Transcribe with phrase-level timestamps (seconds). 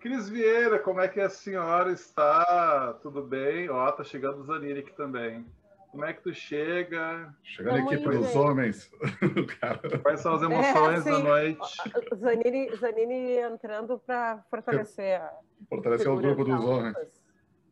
[0.00, 2.96] Cris Vieira, como é que a senhora está?
[3.02, 3.68] Tudo bem?
[3.68, 5.44] Ó, tá chegando o Zanini aqui também.
[5.90, 7.34] Como é que tu chega?
[7.42, 8.90] Chegando aqui para os homens.
[10.02, 11.76] Quais são as emoções é, da noite?
[12.16, 15.20] Zanini, Zanini entrando para fortalecer.
[15.68, 16.96] Fortalecer o grupo dos homens.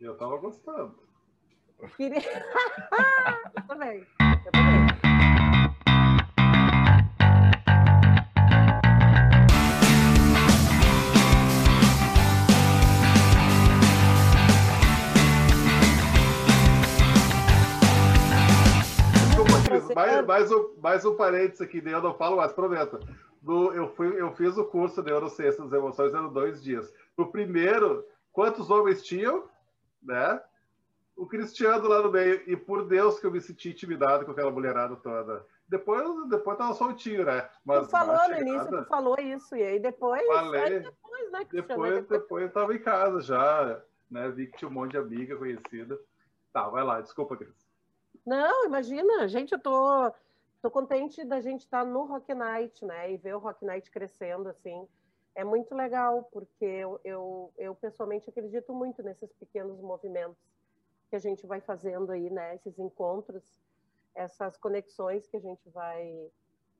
[0.00, 0.98] Eu estava gostando.
[1.96, 2.18] Queria...
[3.56, 4.06] eu também.
[4.20, 5.05] Eu também.
[19.96, 23.00] Mais, mais, um, mais um parênteses aqui, eu não falo mais, prometo.
[23.41, 26.92] Do, eu, fui, eu fiz o curso de Neurociência das Emoções, eram dois dias.
[27.16, 29.48] No primeiro, quantos homens tinham?
[30.02, 30.41] Né?
[31.16, 32.42] O Cristiano lá no meio.
[32.46, 35.46] E por Deus que eu me senti intimidado com aquela mulherada toda.
[35.66, 37.48] Depois, depois tava soltinho, né?
[37.64, 39.56] Mas, tu falou no início, tu falou isso.
[39.56, 40.24] E aí depois.
[40.27, 40.60] Falei.
[40.60, 43.83] Aí depois, né, Depois, depois, depois eu tava em casa já.
[44.10, 44.28] Né?
[44.28, 45.98] Vi que tinha um monte de amiga conhecida.
[46.52, 47.66] Tá, vai lá, desculpa, Cris.
[48.27, 50.12] Não, imagina, gente, eu tô,
[50.60, 53.12] tô contente da gente estar tá no Rock Night, né?
[53.12, 54.88] E ver o Rock Night crescendo, assim.
[55.33, 60.42] É muito legal, porque eu, eu, eu pessoalmente acredito muito nesses pequenos movimentos
[61.08, 62.56] que a gente vai fazendo aí, né?
[62.56, 63.44] Esses encontros,
[64.12, 66.28] essas conexões que a gente vai,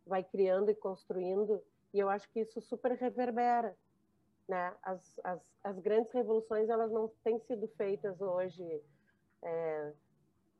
[0.05, 1.63] vai criando e construindo.
[1.95, 3.77] E eu acho que isso super reverbera,
[4.49, 4.75] né?
[4.83, 8.83] As, as, as grandes revoluções, elas não têm sido feitas hoje...
[9.43, 9.93] É,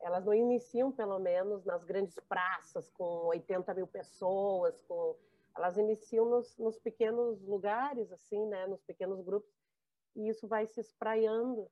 [0.01, 5.15] elas não iniciam, pelo menos, nas grandes praças com 80 mil pessoas, com
[5.55, 9.51] elas iniciam nos, nos, pequenos lugares, assim, né, nos pequenos grupos,
[10.15, 11.67] e isso vai se espraiando.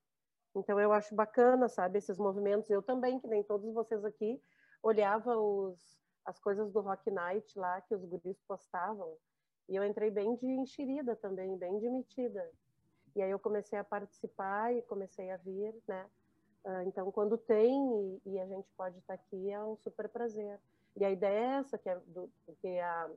[0.55, 2.69] Então, eu acho bacana, sabe, esses movimentos.
[2.69, 4.41] Eu também, que nem todos vocês aqui,
[4.81, 5.77] olhava os,
[6.25, 9.15] as coisas do Rock Night lá, que os guris postavam,
[9.69, 12.51] e eu entrei bem de enxerida também, bem de metida.
[13.15, 16.09] E aí eu comecei a participar e comecei a vir, né,
[16.85, 20.59] então, quando tem e, a gente pode estar aqui, é um super prazer.
[20.95, 23.09] E a ideia é essa, que é do, do, que a,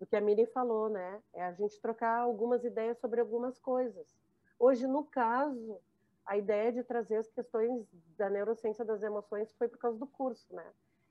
[0.00, 1.22] do que a Miri falou, né?
[1.34, 4.16] É a gente trocar algumas ideias sobre algumas coisas.
[4.58, 5.78] Hoje, no caso,
[6.24, 7.86] a ideia de trazer as questões
[8.16, 10.66] da neurociência das emoções foi por causa do curso, né?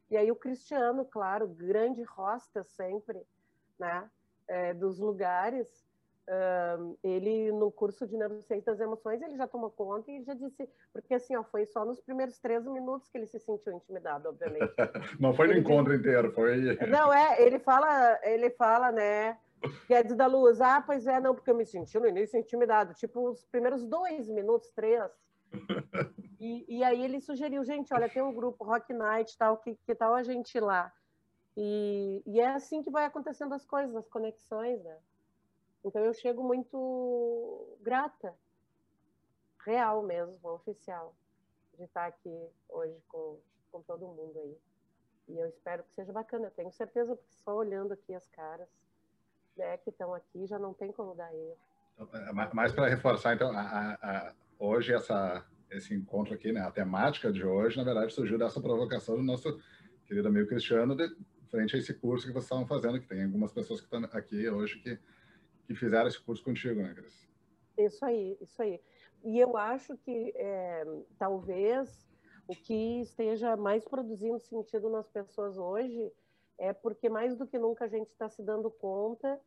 [0.10, 3.22] E aí o Cristiano, claro, grande rosta sempre,
[3.78, 4.10] né?
[4.48, 5.86] É, dos lugares,
[6.32, 10.70] Uh, ele no curso de neurociência das emoções ele já tomou conta e já disse
[10.94, 14.74] porque assim ó foi só nos primeiros três minutos que ele se sentiu intimidado obviamente.
[15.20, 19.38] Não foi no encontro inteiro foi não é ele fala ele fala né
[19.90, 22.94] Guedes da Luz ah pois é não porque eu me senti no início intimidado.
[22.94, 25.12] Tipo os primeiros dois minutos três.
[26.40, 29.94] E, e aí ele sugeriu gente olha tem um grupo Rock Night tal que, que
[29.94, 30.94] tal a gente ir lá?
[31.58, 34.98] E, e é assim que vai acontecendo as coisas as conexões né
[35.84, 38.34] então eu chego muito grata,
[39.66, 41.16] real mesmo, oficial,
[41.78, 43.40] de estar aqui hoje com,
[43.72, 44.58] com todo mundo aí.
[45.30, 46.48] E eu espero que seja bacana.
[46.48, 48.68] Eu tenho certeza, porque só olhando aqui as caras
[49.56, 51.58] né, que estão aqui, já não tem como dar erro.
[52.00, 56.72] Então, é, mais para reforçar, então, a, a, hoje essa, esse encontro aqui, né, a
[56.72, 59.60] temática de hoje, na verdade, surgiu dessa provocação do nosso
[60.06, 61.08] querido amigo Cristiano, de,
[61.50, 64.50] frente a esse curso que vocês estavam fazendo, que tem algumas pessoas que estão aqui
[64.50, 64.98] hoje que
[65.74, 67.28] que fizeram esse curso contigo, né, Cris?
[67.78, 68.80] Isso aí, isso aí.
[69.24, 70.86] E eu acho que é,
[71.18, 72.10] talvez
[72.48, 76.12] o que esteja mais produzindo sentido nas pessoas hoje
[76.58, 79.40] é porque mais do que nunca a gente está se dando conta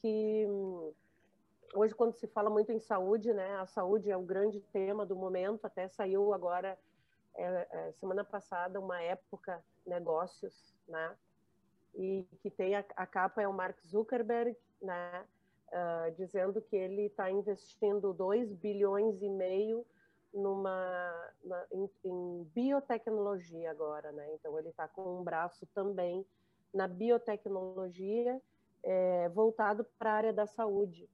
[0.00, 0.92] que hum,
[1.74, 5.16] hoje quando se fala muito em saúde, né, a saúde é o grande tema do
[5.16, 5.64] momento.
[5.64, 6.78] Até saiu agora
[7.34, 11.14] é, é, semana passada uma época negócios, né,
[11.94, 15.24] e que tem a, a capa é o Mark Zuckerberg, né,
[15.74, 19.84] uh, dizendo que ele está investindo 2 bilhões e meio
[20.32, 24.34] numa, na, em, em, biotecnologia agora, né?
[24.34, 26.24] Então ele está com um braço também
[26.72, 28.40] na biotecnologia
[28.82, 31.08] é, voltado para a área da saúde.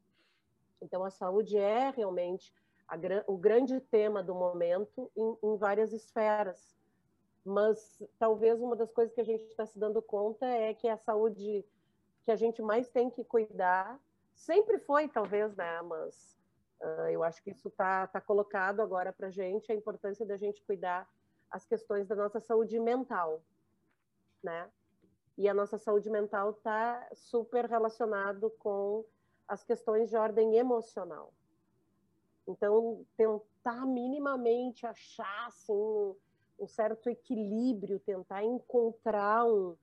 [0.80, 2.52] Então a saúde é realmente
[2.88, 2.96] a,
[3.26, 6.78] o grande tema do momento em, em várias esferas.
[7.44, 10.96] Mas talvez uma das coisas que a gente está se dando conta é que a
[10.96, 11.64] saúde
[12.24, 13.98] que a gente mais tem que cuidar
[14.40, 15.82] sempre foi, talvez, né?
[15.82, 16.36] Mas
[16.80, 20.36] uh, eu acho que isso está tá colocado agora para a gente, a importância da
[20.36, 21.08] gente cuidar
[21.50, 23.42] as questões da nossa saúde mental,
[24.42, 24.70] né?
[25.36, 29.04] E a nossa saúde mental está super relacionado com
[29.48, 31.32] as questões de ordem emocional.
[32.46, 36.16] Então, tentar minimamente achar assim, um,
[36.58, 39.76] um certo equilíbrio, tentar encontrar um,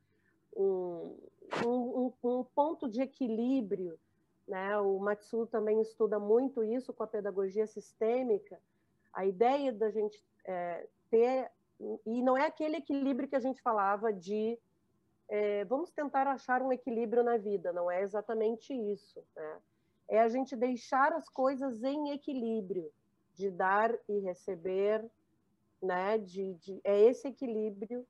[0.56, 1.18] um,
[1.66, 4.00] um, um ponto de equilíbrio
[4.48, 4.78] né?
[4.80, 8.60] O Matsu também estuda muito isso com a pedagogia sistêmica.
[9.14, 11.52] A ideia da gente é, ter
[12.06, 14.58] e não é aquele equilíbrio que a gente falava de
[15.30, 19.24] é, vamos tentar achar um equilíbrio na vida, não é exatamente isso.
[19.36, 19.58] Né?
[20.08, 22.92] É a gente deixar as coisas em equilíbrio,
[23.36, 25.06] de dar e receber,
[25.82, 26.18] né?
[26.18, 28.08] De, de, é esse equilíbrio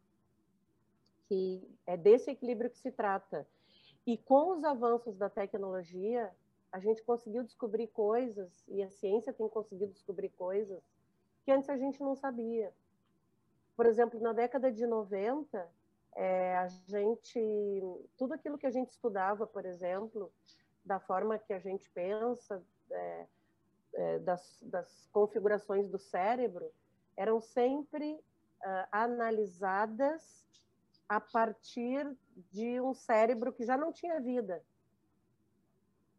[1.28, 3.46] que é desse equilíbrio que se trata.
[4.08, 6.34] E com os avanços da tecnologia,
[6.72, 10.82] a gente conseguiu descobrir coisas, e a ciência tem conseguido descobrir coisas
[11.44, 12.74] que antes a gente não sabia.
[13.76, 15.70] Por exemplo, na década de 90,
[16.16, 17.82] é, a gente,
[18.18, 20.32] tudo aquilo que a gente estudava, por exemplo,
[20.86, 23.26] da forma que a gente pensa, é,
[23.94, 26.72] é, das, das, configurações do cérebro,
[27.18, 30.46] eram sempre uh, analisadas
[31.08, 32.08] a partir
[32.52, 34.64] de um cérebro que já não tinha vida,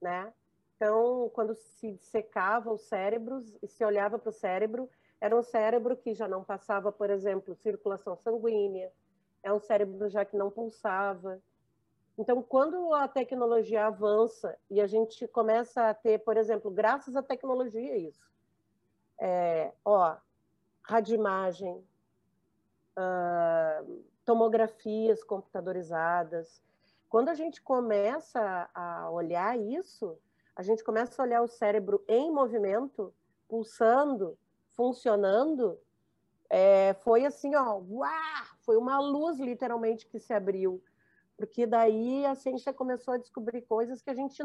[0.00, 0.32] né?
[0.76, 4.88] Então, quando se secava os cérebros e se olhava para o cérebro,
[5.20, 8.92] era um cérebro que já não passava, por exemplo, circulação sanguínea,
[9.42, 11.42] é um cérebro já que não pulsava.
[12.16, 17.22] Então, quando a tecnologia avança e a gente começa a ter, por exemplo, graças à
[17.22, 18.28] tecnologia, isso,
[19.20, 20.16] é, ó,
[20.82, 21.84] radioimagem,
[22.96, 26.62] uh, tomografias computadorizadas.
[27.08, 30.18] Quando a gente começa a olhar isso,
[30.54, 33.10] a gente começa a olhar o cérebro em movimento,
[33.48, 34.36] pulsando,
[34.72, 35.80] funcionando,
[36.50, 40.84] é, foi assim, ó, uá, foi uma luz literalmente que se abriu,
[41.34, 44.42] porque daí a ciência começou a descobrir coisas que a gente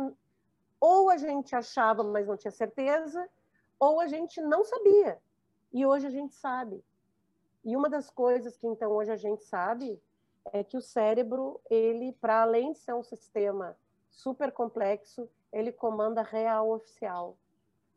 [0.79, 3.29] ou a gente achava, mas não tinha certeza,
[3.77, 5.19] ou a gente não sabia.
[5.74, 6.81] E hoje a gente sabe.
[7.63, 10.01] E uma das coisas que então hoje a gente sabe
[10.51, 13.77] é que o cérebro, ele, para além de ser um sistema
[14.10, 17.38] super complexo, ele comanda real oficial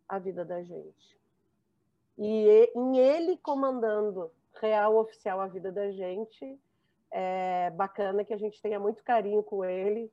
[0.09, 1.19] a vida da gente.
[2.17, 6.59] E em ele comandando real oficial a vida da gente,
[7.11, 10.11] é bacana que a gente tenha muito carinho com ele,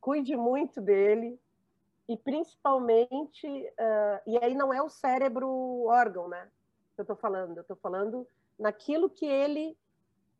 [0.00, 1.38] cuide muito dele,
[2.08, 6.48] e principalmente, uh, e aí não é o cérebro órgão, né?
[6.96, 8.26] Eu estou falando, eu estou falando
[8.58, 9.76] naquilo que ele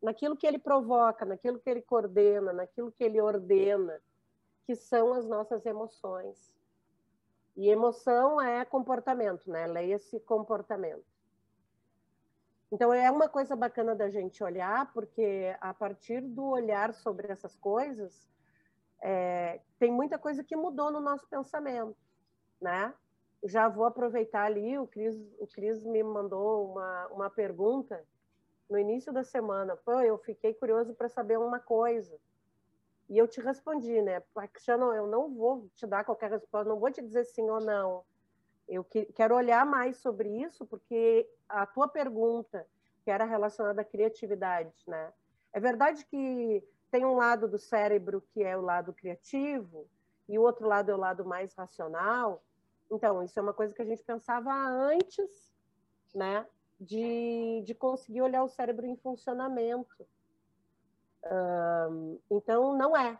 [0.01, 4.01] naquilo que ele provoca, naquilo que ele coordena, naquilo que ele ordena,
[4.65, 6.53] que são as nossas emoções.
[7.57, 9.67] E emoção é comportamento, né?
[9.67, 11.03] Leia-se comportamento.
[12.71, 17.55] Então é uma coisa bacana da gente olhar, porque a partir do olhar sobre essas
[17.57, 18.29] coisas,
[19.01, 21.97] é, tem muita coisa que mudou no nosso pensamento,
[22.61, 22.93] né?
[23.43, 28.05] Já vou aproveitar ali, o Cris, o Cris me mandou uma, uma pergunta
[28.69, 29.75] no início da semana.
[29.77, 32.17] Pô, eu fiquei curioso para saber uma coisa.
[33.09, 34.21] E eu te respondi, né?
[34.53, 38.03] Cristiano, eu não vou te dar qualquer resposta, não vou te dizer sim ou não.
[38.67, 42.67] Eu que, quero olhar mais sobre isso, porque a tua pergunta,
[43.03, 45.11] que era relacionada à criatividade, né?
[45.51, 49.87] É verdade que tem um lado do cérebro que é o lado criativo,
[50.27, 52.43] e o outro lado é o lado mais racional.
[52.91, 55.53] Então, isso é uma coisa que a gente pensava antes,
[56.13, 56.45] né?
[56.79, 60.07] De, de conseguir olhar o cérebro em funcionamento.
[61.25, 63.19] Um, então, não é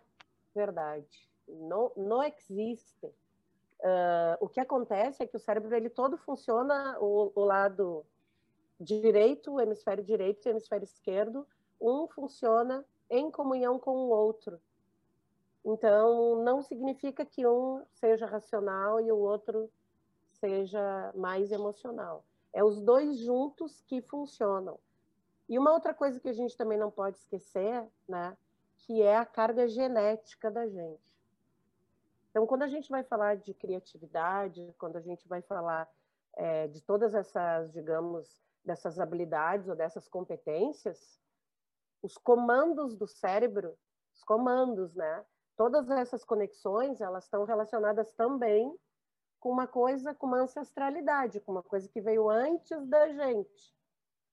[0.55, 1.29] verdade.
[1.47, 3.05] Não, não existe.
[3.79, 8.05] Uh, o que acontece é que o cérebro ele todo funciona o, o, lado
[8.79, 11.47] direito, o hemisfério direito e o hemisfério esquerdo,
[11.79, 14.59] um funciona em comunhão com o outro.
[15.63, 19.69] Então, não significa que um seja racional e o outro
[20.31, 22.23] seja mais emocional.
[22.53, 24.79] É os dois juntos que funcionam.
[25.47, 28.37] E uma outra coisa que a gente também não pode esquecer, né,
[28.77, 31.01] que é a carga genética da gente.
[32.29, 35.89] Então, quando a gente vai falar de criatividade, quando a gente vai falar
[36.35, 41.19] é, de todas essas, digamos, dessas habilidades ou dessas competências,
[42.01, 43.75] os comandos do cérebro,
[44.13, 45.25] os comandos, né?
[45.59, 48.73] Todas essas conexões, elas estão relacionadas também
[49.41, 53.75] com uma coisa, com uma ancestralidade, com uma coisa que veio antes da gente,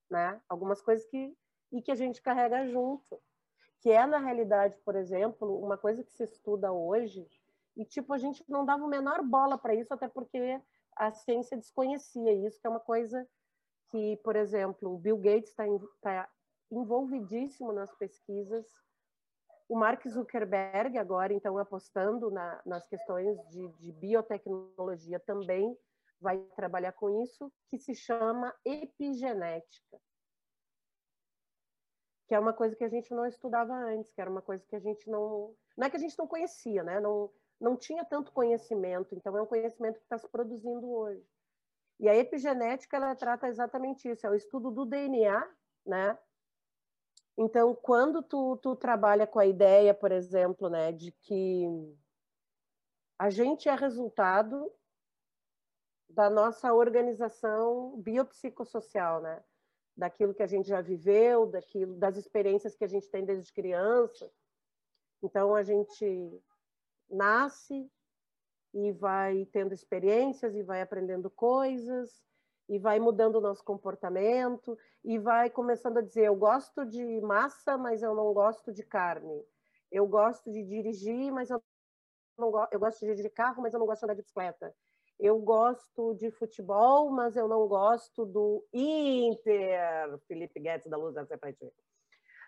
[0.08, 0.40] né?
[0.48, 1.36] Algumas coisas que
[1.72, 3.20] e que a gente carrega junto,
[3.80, 7.28] que é na realidade, por exemplo, uma coisa que se estuda hoje
[7.76, 10.62] e, tipo, a gente não dava o menor bola para isso, até porque
[10.94, 13.28] a ciência desconhecia isso, que é uma coisa
[13.90, 15.64] que, por exemplo, o Bill Gates está
[16.00, 16.28] tá
[16.70, 18.64] envolvidíssimo nas pesquisas.
[19.68, 25.76] O Mark Zuckerberg, agora, então, apostando na, nas questões de, de biotecnologia também,
[26.20, 29.98] vai trabalhar com isso, que se chama epigenética
[32.26, 34.74] que é uma coisa que a gente não estudava antes, que era uma coisa que
[34.74, 37.00] a gente não, não é que a gente não conhecia, né?
[37.00, 37.30] Não,
[37.60, 41.24] não tinha tanto conhecimento, então é um conhecimento que está se produzindo hoje.
[42.00, 45.48] E a epigenética ela trata exatamente isso, é o estudo do DNA,
[45.86, 46.18] né?
[47.38, 51.66] Então, quando tu, tu trabalha com a ideia, por exemplo, né, de que
[53.18, 54.72] a gente é resultado
[56.08, 59.44] da nossa organização biopsicossocial, né?
[59.94, 64.30] Daquilo que a gente já viveu, daquilo, das experiências que a gente tem desde criança.
[65.22, 66.42] Então, a gente
[67.08, 67.90] nasce
[68.72, 72.26] e vai tendo experiências e vai aprendendo coisas
[72.68, 77.78] e vai mudando o nosso comportamento e vai começando a dizer eu gosto de massa,
[77.78, 79.44] mas eu não gosto de carne.
[79.90, 81.62] Eu gosto de dirigir, mas eu
[82.38, 84.74] não gosto, eu gosto de dirigir carro, mas eu não gosto de andar de bicicleta.
[85.18, 90.18] Eu gosto de futebol, mas eu não gosto do Inter.
[90.26, 91.72] Felipe Guedes da Luz, essa é para ti.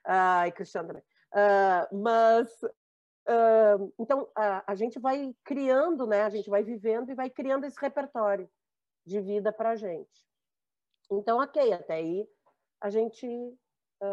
[0.05, 1.03] Ai, Cristiano também.
[1.33, 2.51] Uh, mas
[3.31, 6.23] Uh, então, a, a, gente vai criando, né?
[6.23, 8.49] A gente vai vivendo e vai criando esse repertório
[9.09, 10.27] de vida para a gente.
[11.11, 12.29] Então, ok, até aí
[12.81, 13.27] a gente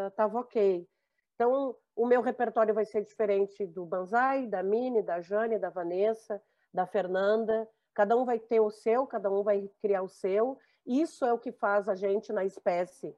[0.08, 0.88] estava uh, ok.
[1.34, 6.42] Então, o meu repertório vai ser diferente do Banzai, da Mini, da Jane, da Vanessa,
[6.72, 7.68] da Fernanda.
[7.94, 10.58] Cada um vai ter o seu, cada um vai criar o seu.
[10.86, 13.14] Isso é o que faz a gente na espécie,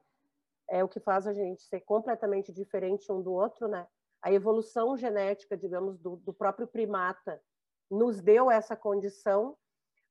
[0.68, 3.86] é o que faz a gente ser completamente diferente um do outro, né?
[4.22, 7.40] a evolução genética, digamos, do, do próprio primata
[7.90, 9.56] nos deu essa condição,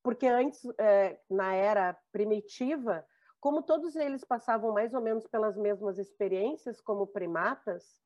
[0.07, 3.05] porque antes, é, na era primitiva,
[3.41, 7.99] como todos eles passavam mais ou menos pelas mesmas experiências como primatas,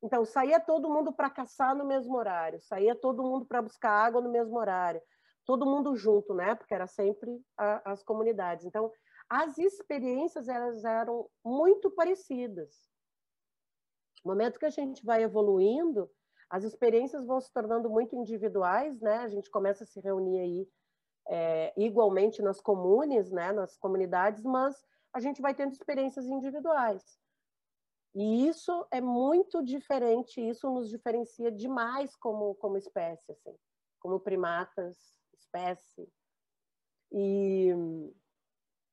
[0.00, 4.20] então saía todo mundo para caçar no mesmo horário, saía todo mundo para buscar água
[4.20, 5.02] no mesmo horário,
[5.44, 6.54] todo mundo junto, né?
[6.54, 8.64] Porque era sempre a, as comunidades.
[8.64, 8.92] Então,
[9.28, 12.76] as experiências elas eram muito parecidas.
[14.24, 16.08] No momento que a gente vai evoluindo,
[16.48, 19.16] as experiências vão se tornando muito individuais, né?
[19.16, 20.68] A gente começa a se reunir aí
[21.28, 23.52] é, igualmente nas comunes, né?
[23.52, 27.18] Nas comunidades, mas a gente vai tendo experiências individuais.
[28.14, 33.56] E isso é muito diferente, isso nos diferencia demais como, como espécie, assim,
[33.98, 34.96] como primatas,
[35.36, 36.08] espécie.
[37.10, 37.70] E,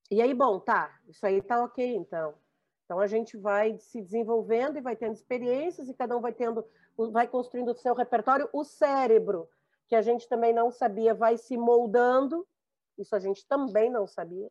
[0.09, 2.33] e aí, bom, tá, isso aí tá ok, então.
[2.83, 6.65] Então a gente vai se desenvolvendo e vai tendo experiências e cada um vai tendo,
[7.11, 8.50] vai construindo o seu repertório.
[8.51, 9.47] O cérebro,
[9.91, 12.48] que a gente também não sabia, vai se moldando.
[12.98, 14.50] Isso a gente também não sabia.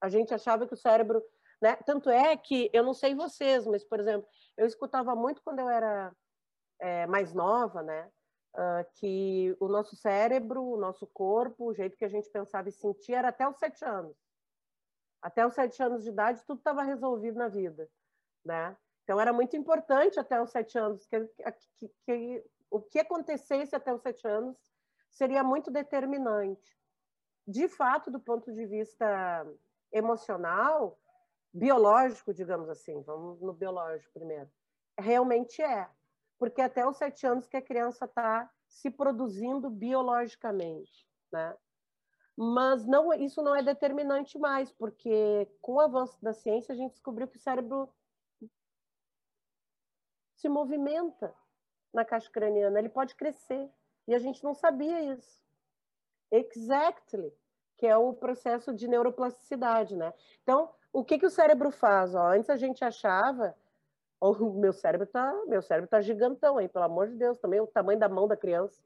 [0.00, 1.20] A gente achava que o cérebro,
[1.60, 1.74] né?
[1.84, 4.24] Tanto é que eu não sei vocês, mas por exemplo,
[4.56, 6.14] eu escutava muito quando eu era
[6.78, 8.08] é, mais nova, né?
[8.54, 12.72] Uh, que o nosso cérebro, o nosso corpo, o jeito que a gente pensava e
[12.72, 14.16] sentia era até os sete anos.
[15.20, 17.90] Até os sete anos de idade, tudo estava resolvido na vida,
[18.44, 18.76] né?
[19.02, 21.26] Então, era muito importante até os sete anos, que,
[21.78, 24.56] que, que o que acontecesse até os sete anos
[25.10, 26.76] seria muito determinante.
[27.46, 29.46] De fato, do ponto de vista
[29.92, 30.98] emocional,
[31.52, 34.50] biológico, digamos assim, vamos no biológico primeiro,
[34.98, 35.88] realmente é,
[36.38, 41.56] porque até os sete anos que a criança está se produzindo biologicamente, né?
[42.36, 46.92] mas não, isso não é determinante mais, porque com o avanço da ciência a gente
[46.92, 47.88] descobriu que o cérebro
[50.34, 51.34] se movimenta
[51.92, 53.68] na caixa craniana, ele pode crescer,
[54.06, 55.42] e a gente não sabia isso.
[56.30, 57.32] Exactly,
[57.76, 60.12] que é o processo de neuroplasticidade, né?
[60.42, 62.14] Então, o que, que o cérebro faz?
[62.14, 63.54] Ó, antes a gente achava,
[64.20, 67.60] o oh, meu cérebro tá, meu cérebro tá gigantão aí, pelo amor de Deus, também
[67.60, 68.82] o tamanho da mão da criança.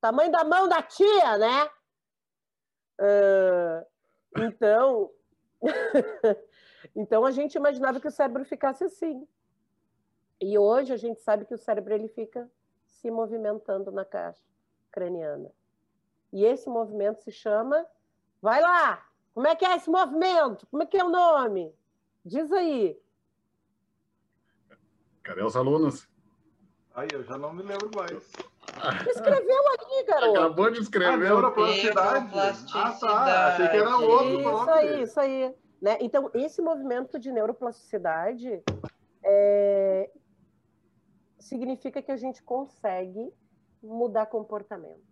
[0.00, 1.70] Tamanho da mão da tia, né?
[3.00, 3.86] Uh,
[4.42, 5.10] então,
[6.94, 9.26] então a gente imaginava que o cérebro ficasse assim.
[10.40, 12.48] E hoje a gente sabe que o cérebro ele fica
[12.84, 14.40] se movimentando na caixa
[14.90, 15.50] craniana.
[16.32, 17.84] E esse movimento se chama.
[18.40, 19.04] Vai lá!
[19.34, 20.66] Como é que é esse movimento?
[20.66, 21.74] Como é que é o nome?
[22.24, 23.00] Diz aí.
[25.22, 26.08] Cadê os alunos?
[26.94, 28.32] Aí, eu já não me lembro mais.
[29.08, 30.38] Escreveu ali, garoto.
[30.38, 31.18] Acabou de escrever.
[31.18, 32.30] Neuroplasticidade.
[32.74, 33.46] Ah, tá.
[33.48, 35.54] Achei que era outro Isso aí, isso aí.
[35.80, 35.98] Né?
[36.00, 38.62] Então, esse movimento de neuroplasticidade
[39.22, 40.10] é...
[41.48, 43.32] significa que a gente consegue
[43.82, 45.06] mudar comportamento.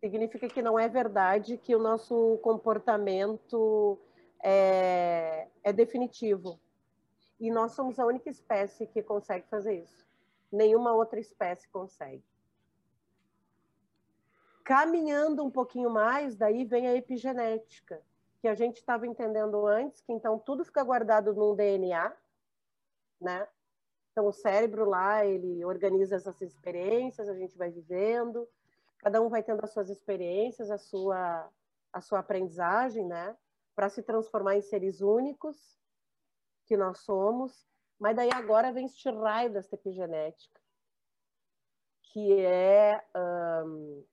[0.00, 3.98] Significa que não é verdade que o nosso comportamento
[4.42, 6.60] é, é definitivo.
[7.40, 10.04] E nós somos a única espécie que consegue fazer isso
[10.54, 12.24] nenhuma outra espécie consegue.
[14.64, 18.00] Caminhando um pouquinho mais, daí vem a epigenética,
[18.40, 22.14] que a gente estava entendendo antes, que então tudo fica guardado num DNA,
[23.20, 23.46] né?
[24.14, 28.48] Então, o cérebro lá, ele organiza essas experiências, a gente vai vivendo,
[28.98, 31.50] cada um vai tendo as suas experiências, a sua,
[31.92, 33.36] a sua aprendizagem, né?
[33.74, 35.76] Para se transformar em seres únicos
[36.64, 37.66] que nós somos.
[37.98, 40.60] Mas daí agora vem este raio da epigenética,
[42.02, 43.04] que é,
[43.66, 44.04] um,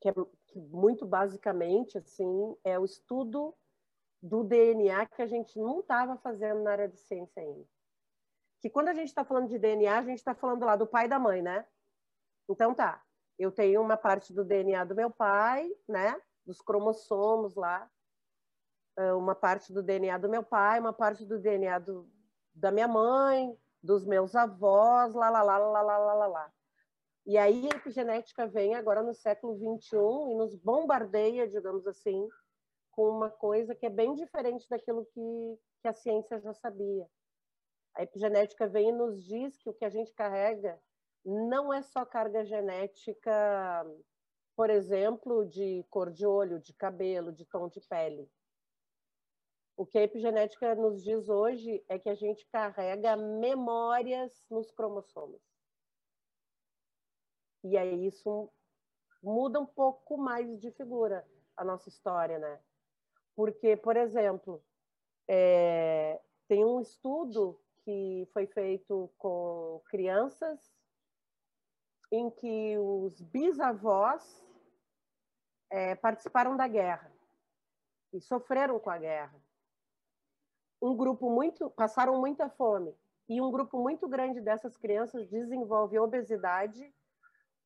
[0.00, 0.12] que é
[0.48, 3.54] que muito basicamente assim é o estudo
[4.20, 7.73] do DNA que a gente não estava fazendo na área de ciência ainda
[8.64, 11.04] que quando a gente está falando de DNA, a gente está falando lá do pai
[11.04, 11.66] e da mãe, né?
[12.48, 13.04] Então tá,
[13.38, 16.18] eu tenho uma parte do DNA do meu pai, né?
[16.46, 17.86] Dos cromossomos lá,
[18.96, 22.10] ah, uma parte do DNA do meu pai, uma parte do DNA do,
[22.54, 26.52] da minha mãe, dos meus avós, lá, lá, lá, lá, lá, lá, lá, lá.
[27.26, 32.26] E aí a epigenética vem agora no século 21 e nos bombardeia, digamos assim,
[32.92, 37.06] com uma coisa que é bem diferente daquilo que, que a ciência já sabia.
[37.94, 40.80] A epigenética vem e nos diz que o que a gente carrega
[41.24, 43.86] não é só carga genética,
[44.56, 48.30] por exemplo, de cor de olho, de cabelo, de tom de pele.
[49.76, 55.40] O que a epigenética nos diz hoje é que a gente carrega memórias nos cromossomos.
[57.64, 58.52] E aí isso
[59.22, 62.60] muda um pouco mais de figura a nossa história, né?
[63.34, 64.62] Porque, por exemplo,
[65.26, 70.72] é, tem um estudo que foi feito com crianças,
[72.10, 74.44] em que os bisavós
[75.70, 77.12] é, participaram da guerra
[78.12, 79.34] e sofreram com a guerra.
[80.80, 82.94] Um grupo muito passaram muita fome
[83.28, 86.94] e um grupo muito grande dessas crianças desenvolve obesidade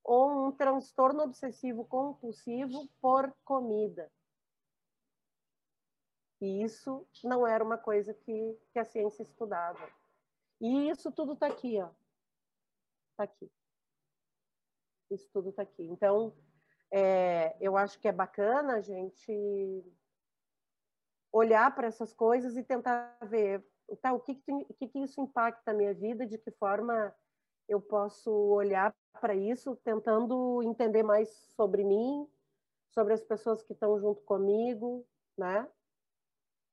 [0.05, 4.11] ou um transtorno obsessivo compulsivo por comida.
[6.41, 9.98] E isso não era uma coisa que, que a ciência estudava.
[10.61, 11.91] E isso tudo está aqui, ó.
[13.11, 13.51] Está aqui.
[15.11, 15.85] Isso tudo está aqui.
[15.85, 16.35] Então,
[16.91, 19.85] é, eu acho que é bacana a gente
[21.33, 23.65] olhar para essas coisas e tentar ver
[24.01, 27.15] tá, o que, que, que, que isso impacta a minha vida, de que forma
[27.69, 32.27] eu posso olhar para isso, tentando entender mais sobre mim,
[32.91, 35.69] sobre as pessoas que estão junto comigo, né?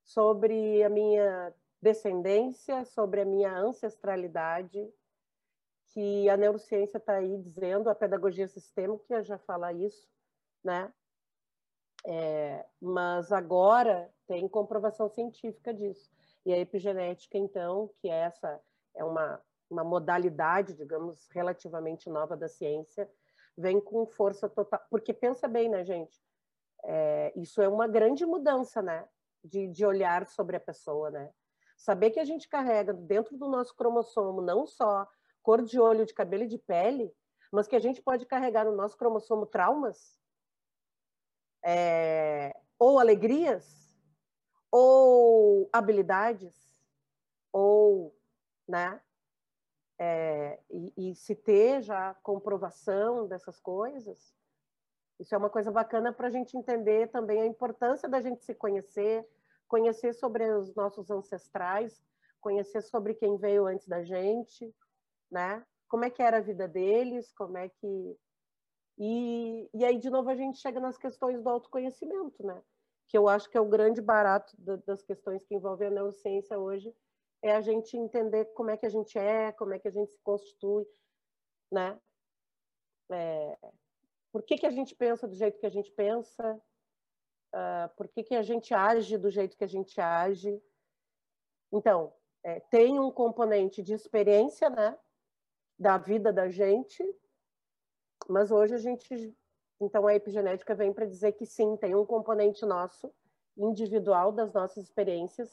[0.03, 1.53] Sobre a minha
[1.85, 4.91] descendência, sobre a minha ancestralidade,
[5.89, 10.09] que a neurociência está aí dizendo, a pedagogia sistêmica já fala isso,
[10.63, 10.91] né?
[12.03, 16.11] É, mas agora tem comprovação científica disso.
[16.43, 18.59] E a epigenética, então, que é essa
[18.95, 23.07] é uma, uma modalidade, digamos, relativamente nova da ciência,
[23.55, 24.81] vem com força total.
[24.89, 26.19] Porque pensa bem, né, gente?
[26.83, 29.07] É, isso é uma grande mudança, né?
[29.43, 31.31] De, de olhar sobre a pessoa, né?
[31.75, 35.07] Saber que a gente carrega dentro do nosso cromossomo não só
[35.43, 37.13] cor de olho, de cabelo e de pele,
[37.51, 40.19] mas que a gente pode carregar no nosso cromossomo traumas,
[41.63, 43.95] é, ou alegrias,
[44.71, 46.53] ou habilidades,
[47.51, 48.15] ou,
[48.67, 48.99] né?
[49.97, 54.35] É, e, e, se ter já comprovação dessas coisas,
[55.17, 58.53] isso é uma coisa bacana para a gente entender também a importância da gente se
[58.53, 59.25] conhecer,
[59.67, 62.03] conhecer sobre os nossos ancestrais,
[62.39, 64.73] conhecer sobre quem veio antes da gente,
[65.31, 65.65] né?
[65.87, 68.17] Como é que era a vida deles, como é que
[68.97, 72.61] e, e aí de novo a gente chega nas questões do autoconhecimento, né?
[73.07, 76.95] Que eu acho que é o grande barato das questões que envolvem a neurociência hoje,
[77.41, 80.11] é a gente entender como é que a gente é, como é que a gente
[80.11, 80.85] se constitui,
[81.71, 81.99] né?
[83.11, 83.57] É,
[84.31, 86.59] por que, que a gente pensa do jeito que a gente pensa,
[87.55, 90.61] uh, por que, que a gente age do jeito que a gente age.
[91.71, 92.13] Então,
[92.43, 94.97] é, tem um componente de experiência, né,
[95.79, 97.03] da vida da gente,
[98.27, 99.35] mas hoje a gente,
[99.79, 103.11] então a epigenética vem para dizer que sim, tem um componente nosso,
[103.57, 105.49] individual das nossas experiências,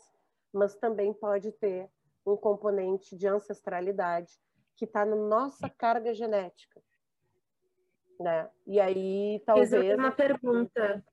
[0.52, 1.88] mas também pode ter
[2.26, 4.40] um componente de ancestralidade
[4.76, 6.82] que está na nossa carga genética.
[8.18, 8.50] Né?
[8.66, 9.72] E aí, talvez.
[9.94, 11.04] uma pergunta.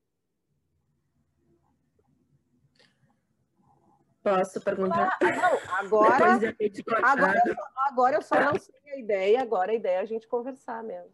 [4.21, 5.17] Posso perguntar?
[5.21, 6.25] Ah, não, agora,
[7.03, 7.55] agora, eu,
[7.87, 11.13] agora eu só lancei a ideia, agora a ideia é a gente conversar mesmo.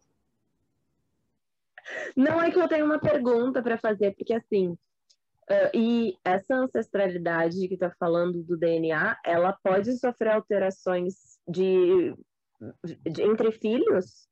[2.15, 7.67] Não é que eu tenho uma pergunta para fazer, porque assim, uh, e essa ancestralidade
[7.67, 12.15] que está falando do DNA, ela pode sofrer alterações de,
[13.03, 14.27] de entre filhos?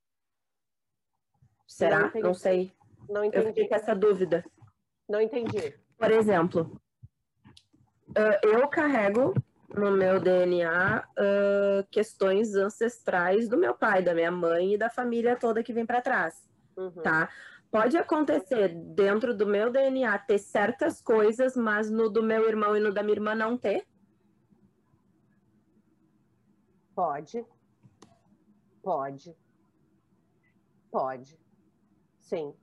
[1.67, 2.11] Será?
[2.15, 2.73] Não, não sei.
[3.07, 3.45] Não entendi.
[3.45, 4.43] Eu fiquei com essa dúvida.
[5.07, 5.77] Não entendi.
[5.97, 6.81] Por exemplo,
[8.17, 9.33] uh, eu carrego
[9.75, 15.35] no meu DNA uh, questões ancestrais do meu pai, da minha mãe e da família
[15.35, 16.47] toda que vem para trás,
[16.77, 16.91] uhum.
[16.91, 17.29] tá?
[17.71, 22.79] Pode acontecer dentro do meu DNA ter certas coisas, mas no do meu irmão e
[22.79, 23.87] no da minha irmã não ter?
[26.93, 27.43] Pode.
[28.83, 29.35] Pode.
[30.91, 31.39] Pode.
[32.19, 32.53] Sim.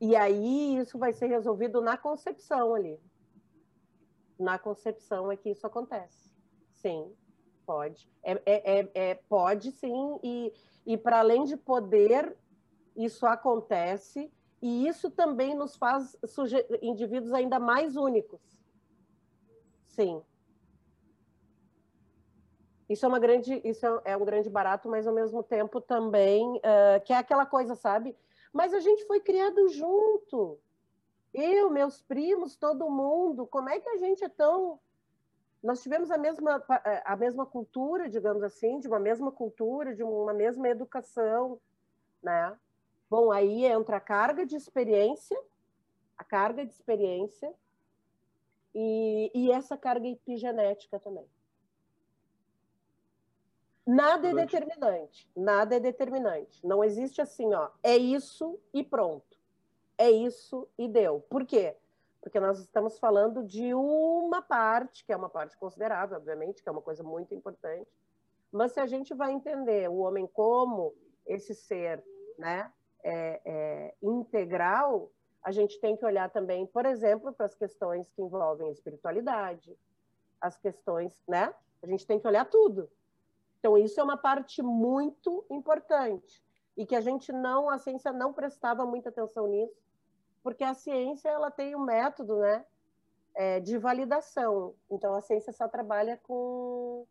[0.00, 3.00] E aí isso vai ser resolvido na concepção ali.
[4.38, 6.32] Na concepção é que isso acontece.
[6.74, 7.12] Sim,
[7.66, 8.08] pode.
[8.22, 10.52] É, é, é, é pode sim, e,
[10.86, 12.36] e para além de poder,
[12.96, 16.16] isso acontece, e isso também nos faz
[16.80, 18.40] indivíduos ainda mais únicos.
[19.86, 20.22] Sim.
[22.88, 27.00] Isso é uma grande, isso é um grande barato, mas ao mesmo tempo também uh,
[27.04, 28.14] que é aquela coisa, sabe?
[28.52, 30.58] Mas a gente foi criado junto.
[31.32, 33.46] Eu, meus primos, todo mundo.
[33.46, 34.78] Como é que a gente é tão.
[35.62, 36.62] Nós tivemos a mesma,
[37.04, 41.60] a mesma cultura, digamos assim, de uma mesma cultura, de uma mesma educação,
[42.22, 42.58] né?
[43.08, 45.40] Bom, aí entra a carga de experiência,
[46.18, 47.52] a carga de experiência
[48.74, 51.26] e, e essa carga epigenética também.
[53.86, 56.64] Nada é determinante, nada é determinante.
[56.64, 59.41] Não existe assim, ó, é isso e pronto.
[60.02, 61.20] É isso e deu.
[61.30, 61.76] Por quê?
[62.20, 66.72] Porque nós estamos falando de uma parte, que é uma parte considerável, obviamente, que é
[66.72, 67.88] uma coisa muito importante.
[68.50, 70.92] Mas se a gente vai entender o homem como
[71.24, 72.02] esse ser,
[72.36, 72.72] né,
[73.04, 75.08] é, é, integral,
[75.40, 79.78] a gente tem que olhar também, por exemplo, para as questões que envolvem espiritualidade,
[80.40, 81.54] as questões, né?
[81.80, 82.90] A gente tem que olhar tudo.
[83.60, 86.42] Então, isso é uma parte muito importante
[86.76, 89.81] e que a gente não, a ciência não prestava muita atenção nisso,
[90.42, 92.64] porque a ciência ela tem um método, né,
[93.34, 94.74] é, de validação.
[94.90, 97.06] Então, a ciência só trabalha com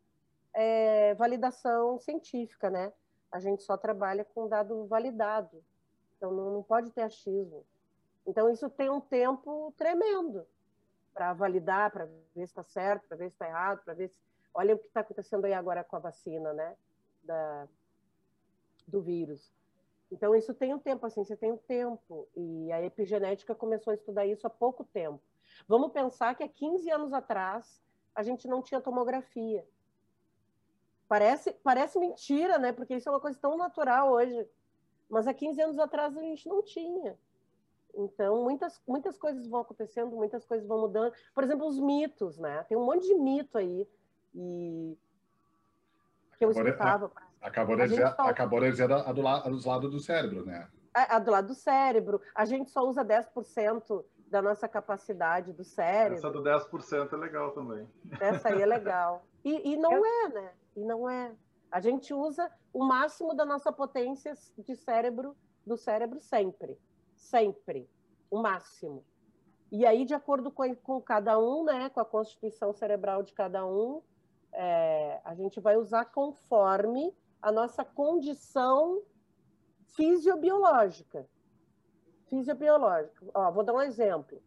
[0.53, 2.91] é, validação científica, né?
[3.31, 5.63] A gente só trabalha com dado validado.
[6.17, 7.65] Então, não, não pode ter achismo.
[8.27, 10.45] Então, isso tem um tempo tremendo
[11.13, 14.19] para validar, para ver se está certo, para ver se está errado, para ver se
[14.53, 16.75] Olha o que está acontecendo aí agora com a vacina, né?
[17.23, 17.67] Da,
[18.87, 19.51] do vírus.
[20.11, 22.27] Então, isso tem um tempo, assim, você tem um tempo.
[22.35, 25.21] E a epigenética começou a estudar isso há pouco tempo.
[25.67, 27.81] Vamos pensar que há 15 anos atrás
[28.13, 29.65] a gente não tinha tomografia.
[31.07, 32.71] Parece, parece mentira, né?
[32.71, 34.47] Porque isso é uma coisa tão natural hoje.
[35.09, 37.17] Mas há 15 anos atrás a gente não tinha.
[37.93, 41.13] Então, muitas, muitas coisas vão acontecendo, muitas coisas vão mudando.
[41.33, 42.63] Por exemplo, os mitos, né?
[42.63, 43.87] Tem um monte de mito aí
[44.33, 44.97] e
[46.37, 47.11] que eu escutava.
[47.41, 48.21] Acabou de dizer, só...
[48.23, 50.67] acabou de dizer a, do, a dos lados do cérebro, né?
[50.93, 52.21] A, é, a, do lado do cérebro.
[52.35, 56.17] A gente só usa 10% da nossa capacidade do cérebro.
[56.17, 57.87] Essa do 10% é legal também.
[58.19, 59.25] Essa aí é legal.
[59.43, 60.51] E, e não é, né?
[60.75, 61.33] E não é.
[61.71, 66.77] A gente usa o máximo da nossa potência de cérebro, do cérebro sempre.
[67.15, 67.89] Sempre.
[68.29, 69.03] O máximo.
[69.71, 73.65] E aí, de acordo com, com cada um, né, com a constituição cerebral de cada
[73.65, 74.01] um,
[74.53, 79.01] é, a gente vai usar conforme a nossa condição
[79.95, 81.27] fisiobiológica.
[82.29, 83.25] Fisiobiológica.
[83.33, 84.41] Ó, vou dar um exemplo.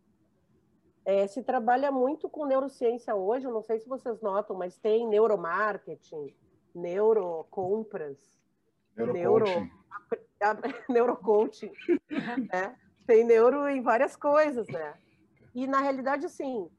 [1.04, 5.06] É, se trabalha muito com neurociência hoje, eu não sei se vocês notam, mas tem
[5.06, 6.34] neuromarketing,
[6.74, 8.16] neurocompras,
[8.96, 9.44] neuro,
[10.88, 11.70] neurocoaching,
[12.50, 12.74] né?
[13.06, 14.94] tem neuro em várias coisas, né?
[15.54, 16.70] E na realidade, assim,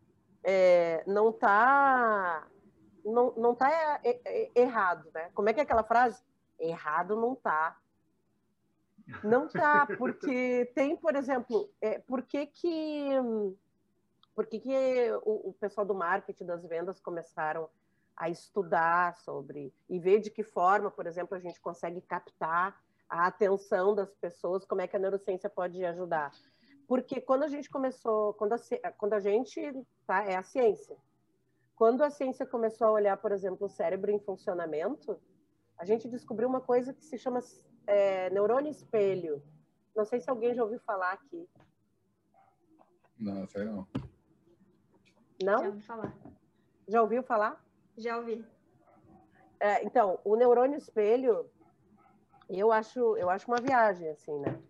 [0.43, 2.47] é, não está
[3.05, 3.71] não, não tá
[4.03, 5.29] é, é, errado, né?
[5.33, 6.23] Como é que é aquela frase?
[6.59, 7.77] Errado não tá.
[9.23, 13.09] Não tá, porque tem, por exemplo, é, por que que,
[14.33, 17.69] por que, que o, o pessoal do marketing, das vendas começaram
[18.17, 23.27] a estudar sobre e ver de que forma, por exemplo, a gente consegue captar a
[23.27, 26.31] atenção das pessoas, como é que a neurociência pode ajudar.
[26.87, 29.61] Porque quando a gente começou, quando a, quando a gente,
[30.07, 30.95] tá, é a ciência,
[31.75, 35.19] quando a ciência começou a olhar, por exemplo, o cérebro em funcionamento,
[35.77, 37.41] a gente descobriu uma coisa que se chama
[37.85, 39.43] é, neurônio espelho.
[39.95, 41.49] Não sei se alguém já ouviu falar aqui.
[43.17, 43.87] Não, sei não.
[45.43, 45.59] Não?
[45.59, 46.17] Já ouvi falar.
[46.87, 47.65] Já ouviu falar?
[47.97, 48.45] Já ouvi.
[49.59, 51.49] É, então, o neurônio espelho,
[52.49, 54.61] eu acho, eu acho uma viagem, assim, né?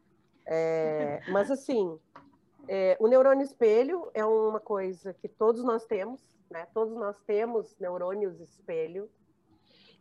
[0.46, 2.00] É, mas, assim,
[2.68, 6.68] é, o neurônio espelho é uma coisa que todos nós temos, né?
[6.74, 9.10] Todos nós temos neurônios espelho.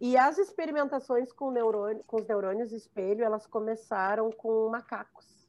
[0.00, 5.48] E as experimentações com, neurônio, com os neurônios espelho, elas começaram com macacos.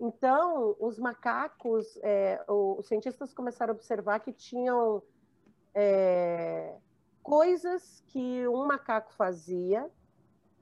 [0.00, 5.02] Então, os macacos, é, os cientistas começaram a observar que tinham
[5.74, 6.76] é,
[7.22, 9.90] coisas que um macaco fazia,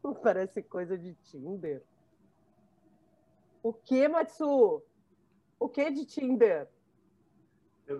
[0.22, 1.82] parece coisa de Tinder.
[3.62, 4.82] O que, Matsu?
[5.58, 6.68] O que de Tinder?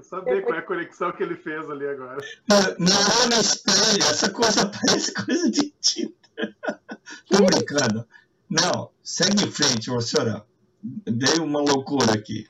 [0.03, 0.45] Sabia Depois...
[0.45, 2.19] qual é a conexão que ele fez ali agora.
[2.49, 6.15] Não, não, espere, essa coisa parece coisa de Tinder.
[7.29, 8.07] Tô brincando.
[8.49, 10.45] Não, segue em frente, ô senhora.
[10.83, 12.47] Dei uma loucura aqui.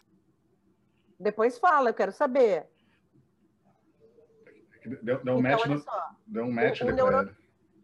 [1.19, 2.67] Depois fala, eu quero saber.
[5.03, 5.85] Deu, deu um então, match, no,
[6.27, 7.37] deu um match o, o, neurônio,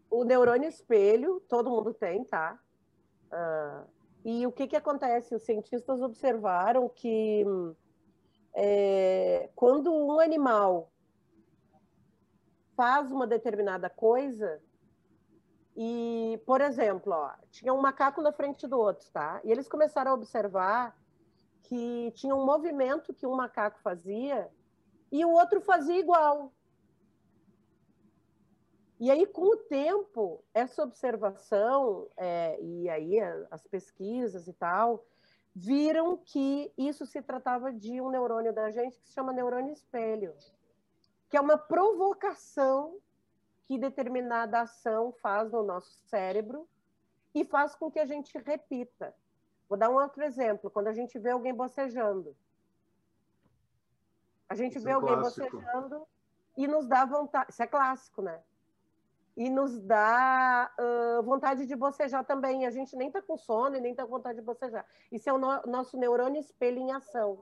[0.09, 2.59] o neurônio espelho, todo mundo tem, tá?
[3.31, 3.87] Uh,
[4.25, 5.33] e o que, que acontece?
[5.33, 7.45] Os cientistas observaram que
[8.61, 10.91] é, quando um animal
[12.75, 14.61] faz uma determinada coisa,
[15.77, 19.39] e, por exemplo, ó, tinha um macaco na frente do outro, tá?
[19.45, 20.93] E eles começaram a observar
[21.63, 24.49] que tinha um movimento que um macaco fazia
[25.09, 26.51] e o outro fazia igual.
[28.99, 35.05] E aí, com o tempo, essa observação, é, e aí as pesquisas e tal,
[35.59, 40.33] viram que isso se tratava de um neurônio da gente que se chama neurônio espelho,
[41.27, 42.97] que é uma provocação
[43.65, 46.67] que determinada ação faz no nosso cérebro
[47.35, 49.13] e faz com que a gente repita.
[49.67, 50.71] Vou dar um outro exemplo.
[50.71, 52.35] Quando a gente vê alguém bocejando,
[54.47, 55.57] a gente isso vê é alguém clássico.
[55.57, 56.07] bocejando
[56.57, 57.51] e nos dá vontade.
[57.51, 58.41] Isso é clássico, né?
[59.39, 62.65] E nos dá uh, vontade de bocejar também.
[62.65, 64.85] A gente nem está com sono e nem está com vontade de bocejar.
[65.09, 67.41] Isso é o no nosso neurônio espelho em ação.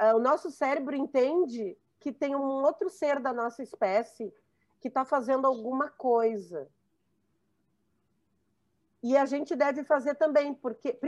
[0.00, 4.34] Uh, o nosso cérebro entende que tem um outro ser da nossa espécie
[4.80, 6.68] que está fazendo alguma coisa.
[9.00, 10.98] E a gente deve fazer também, porque.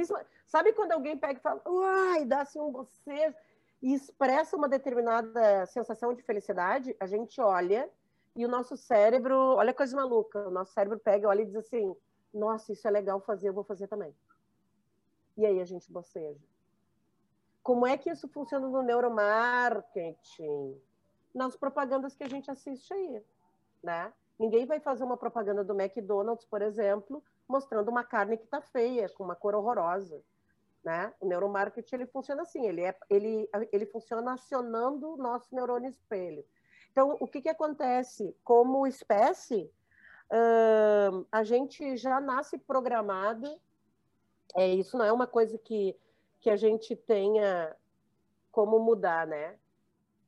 [0.46, 3.34] Sabe quando alguém pega e fala, uai, dá assim um bocejo
[3.82, 6.94] e expressa uma determinada sensação de felicidade?
[7.00, 7.90] A gente olha
[8.38, 11.92] e o nosso cérebro, olha coisa maluca, o nosso cérebro pega, olha e diz assim:
[12.32, 14.14] nossa, isso é legal fazer, eu vou fazer também.
[15.36, 16.38] E aí a gente boceja.
[17.64, 20.80] Como é que isso funciona no neuromarketing?
[21.34, 23.24] Nas propagandas que a gente assiste aí,
[23.82, 24.12] né?
[24.38, 29.08] Ninguém vai fazer uma propaganda do McDonald's, por exemplo, mostrando uma carne que está feia,
[29.08, 30.22] com uma cor horrorosa.
[30.84, 31.12] Né?
[31.20, 36.46] O neuromarketing ele funciona assim, ele, é, ele, ele funciona acionando o nosso neurônio espelho.
[36.98, 38.36] Então, o que, que acontece?
[38.42, 39.70] Como espécie,
[40.32, 43.60] uh, a gente já nasce programado,
[44.56, 45.96] é, isso não é uma coisa que,
[46.40, 47.76] que a gente tenha
[48.50, 49.56] como mudar, né?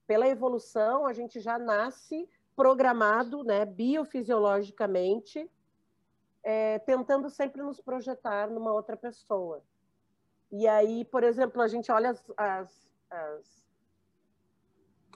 [0.06, 5.50] Pela evolução, a gente já nasce programado, né, biofisiologicamente,
[6.40, 9.60] é, tentando sempre nos projetar numa outra pessoa.
[10.52, 13.64] E aí, por exemplo, a gente olha as, as, as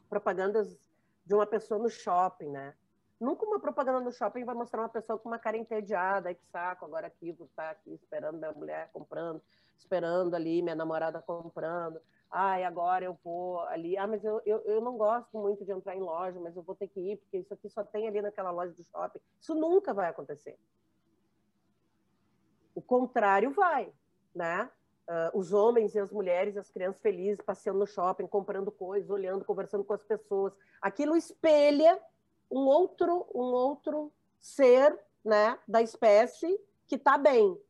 [0.08, 0.83] propagandas
[1.24, 2.74] de uma pessoa no shopping, né?
[3.20, 6.84] Nunca uma propaganda no shopping vai mostrar uma pessoa com uma cara entediada, que saco,
[6.84, 9.40] agora aqui, vou estar aqui esperando minha mulher comprando,
[9.78, 12.00] esperando ali minha namorada comprando.
[12.30, 13.96] Ai, agora eu vou ali.
[13.96, 16.74] Ah, mas eu, eu, eu não gosto muito de entrar em loja, mas eu vou
[16.74, 19.20] ter que ir, porque isso aqui só tem ali naquela loja do shopping.
[19.40, 20.58] Isso nunca vai acontecer.
[22.74, 23.92] O contrário vai,
[24.34, 24.68] né?
[25.06, 29.44] Uh, os homens e as mulheres, as crianças felizes, passeando no shopping, comprando coisas, olhando,
[29.44, 30.54] conversando com as pessoas.
[30.80, 32.00] Aquilo espelha
[32.50, 37.60] um outro, um outro ser né, da espécie que está bem.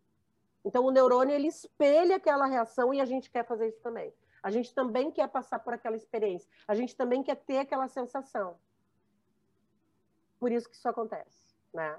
[0.65, 4.13] Então, o neurônio ele espelha aquela reação e a gente quer fazer isso também.
[4.43, 6.49] A gente também quer passar por aquela experiência.
[6.69, 8.57] A gente também quer ter aquela sensação.
[10.39, 11.99] Por isso que isso acontece, né?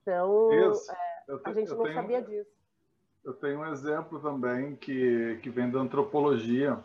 [0.00, 0.90] Então, isso.
[0.90, 1.94] É, a gente não tenho...
[1.94, 2.50] sabia disso.
[3.24, 6.78] Eu tenho um exemplo também que, que vem da antropologia,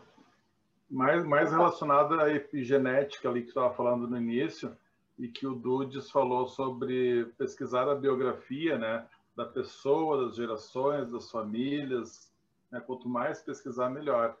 [0.88, 4.76] mais, mais relacionado à epigenética ali que estava falando no início,
[5.18, 9.04] e que o Dudes falou sobre pesquisar a biografia né,
[9.36, 12.32] da pessoa, das gerações, das famílias.
[12.70, 14.36] Né, quanto mais pesquisar, melhor.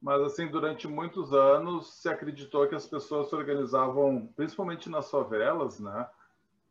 [0.00, 5.80] Mas, assim, durante muitos anos se acreditou que as pessoas se organizavam, principalmente nas favelas,
[5.80, 6.06] né?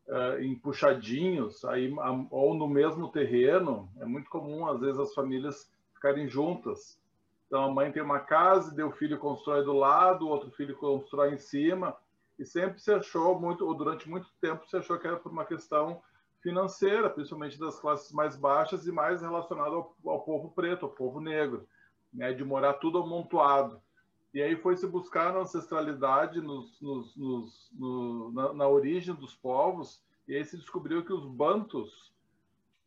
[0.07, 1.93] Uh, em puxadinhos, aí,
[2.29, 6.99] ou no mesmo terreno, é muito comum, às vezes, as famílias ficarem juntas.
[7.47, 10.75] Então, a mãe tem uma casa, e o filho constrói do lado, o outro filho
[10.75, 11.95] constrói em cima,
[12.37, 15.45] e sempre se achou muito, ou durante muito tempo se achou que era por uma
[15.45, 16.01] questão
[16.41, 21.21] financeira, principalmente das classes mais baixas e mais relacionado ao, ao povo preto, ao povo
[21.21, 21.65] negro,
[22.13, 23.81] né, de morar tudo amontoado.
[24.33, 29.35] E aí foi se buscar a ancestralidade nos, nos, nos, no, na, na, origem dos
[29.35, 32.11] povos, e aí se descobriu que os bantos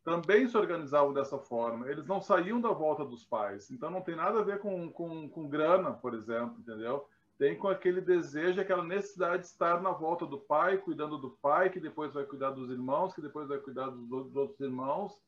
[0.04, 1.88] também se organizavam dessa forma.
[1.88, 3.70] Eles não saíam da volta dos pais.
[3.70, 7.06] Então não tem nada a ver com, com, com grana, por exemplo, entendeu?
[7.38, 11.68] tem com aquele desejo, aquela necessidade de estar na volta do pai, cuidando do pai,
[11.70, 15.20] que depois vai cuidar dos irmãos, que depois vai cuidar dos, dos outros irmãos.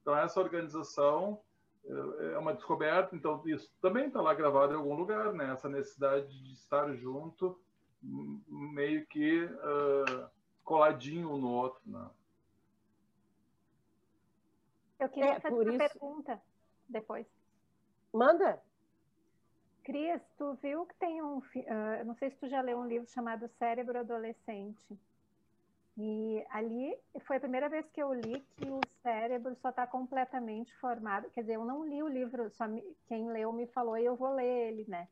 [0.00, 1.40] Então, essa organização
[1.88, 3.14] é, é uma descoberta.
[3.14, 5.52] Então, isso também está lá gravado em algum lugar, né?
[5.52, 7.60] Essa necessidade de estar junto,
[8.02, 10.28] meio que uh,
[10.64, 12.10] coladinho um no outro, né?
[14.98, 15.78] Eu queria é, fazer uma isso...
[15.78, 16.42] pergunta
[16.88, 17.26] depois.
[18.12, 18.62] Manda.
[19.84, 21.38] Cris, tu viu que tem um.
[21.38, 24.98] Uh, não sei se tu já leu um livro chamado Cérebro Adolescente.
[25.98, 30.74] E ali foi a primeira vez que eu li que o cérebro só está completamente
[30.76, 31.30] formado.
[31.30, 34.14] Quer dizer, eu não li o livro, só me, quem leu me falou e eu
[34.14, 35.08] vou ler ele, né?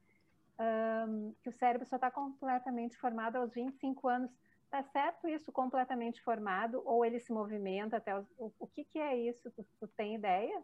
[0.59, 4.31] Um, que o cérebro só está completamente formado aos 25 anos.
[4.71, 6.83] Tá certo isso completamente formado?
[6.85, 9.51] Ou ele se movimenta até os, o, o que, que é isso?
[9.53, 10.63] Tu, tu tem ideia?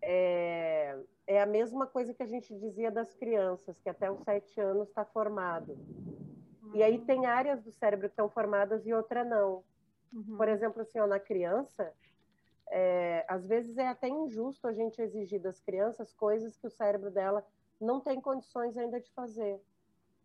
[0.00, 0.96] É,
[1.26, 4.88] é a mesma coisa que a gente dizia das crianças, que até os sete anos
[4.88, 5.76] está formado.
[6.68, 6.76] Uhum.
[6.76, 9.64] E aí tem áreas do cérebro que estão formadas e outra não.
[10.12, 10.36] Uhum.
[10.36, 11.92] Por exemplo, assim, ó, na criança,
[12.70, 17.10] é, às vezes é até injusto a gente exigir das crianças coisas que o cérebro
[17.10, 17.44] dela
[17.80, 19.60] não tem condições ainda de fazer.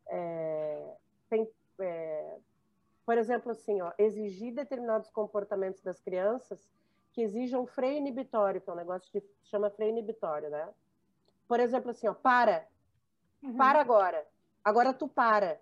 [0.08, 0.96] É,
[1.30, 2.38] tem, é,
[3.06, 6.70] por exemplo, assim, ó, exigir determinados comportamentos das crianças
[7.12, 10.68] que exijam freio inibitório, que é um negócio que chama freio inibitório, né?
[11.48, 12.68] Por exemplo, assim, ó, para.
[13.42, 13.56] Uhum.
[13.56, 14.26] Para agora.
[14.64, 15.60] Agora tu para.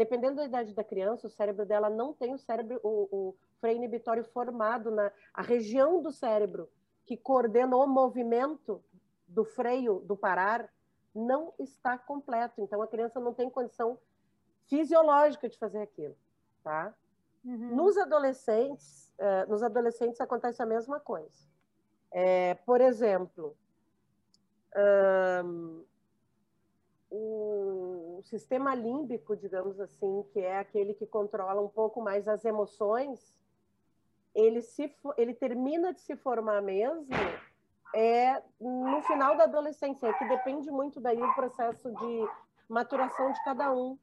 [0.00, 3.76] Dependendo da idade da criança, o cérebro dela não tem o cérebro, o, o freio
[3.76, 6.70] inibitório formado na a região do cérebro
[7.04, 8.82] que coordena o movimento
[9.28, 10.72] do freio, do parar,
[11.14, 12.62] não está completo.
[12.62, 13.98] Então a criança não tem condição
[14.70, 16.16] fisiológica de fazer aquilo,
[16.64, 16.94] tá?
[17.44, 17.76] Uhum.
[17.76, 21.46] Nos adolescentes, uh, nos adolescentes acontece a mesma coisa.
[22.10, 23.54] É, por exemplo,
[24.74, 25.84] um,
[28.20, 33.34] o sistema límbico, digamos assim, que é aquele que controla um pouco mais as emoções,
[34.34, 37.08] ele, se, ele termina de se formar mesmo
[37.94, 42.28] é no final da adolescência, que depende muito daí do processo de
[42.68, 43.98] maturação de cada um,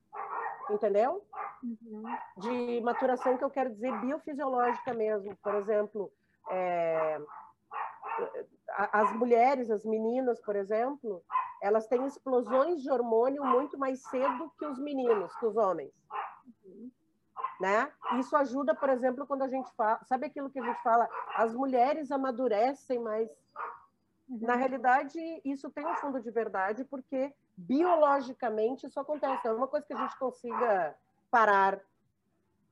[0.70, 1.24] entendeu?
[1.64, 2.04] Uhum.
[2.38, 5.34] De maturação que eu quero dizer biofisiológica mesmo.
[5.38, 6.12] Por exemplo,
[6.50, 7.22] é,
[8.70, 11.24] as mulheres, as meninas, por exemplo,
[11.62, 15.92] elas têm explosões de hormônio muito mais cedo que os meninos, que os homens.
[17.60, 17.92] Né?
[18.20, 21.56] Isso ajuda, por exemplo, quando a gente fala, sabe aquilo que a gente fala, as
[21.56, 23.30] mulheres amadurecem mais.
[24.30, 29.46] Na realidade, isso tem um fundo de verdade, porque biologicamente isso acontece.
[29.46, 30.96] Não é uma coisa que a gente consiga
[31.32, 31.80] parar.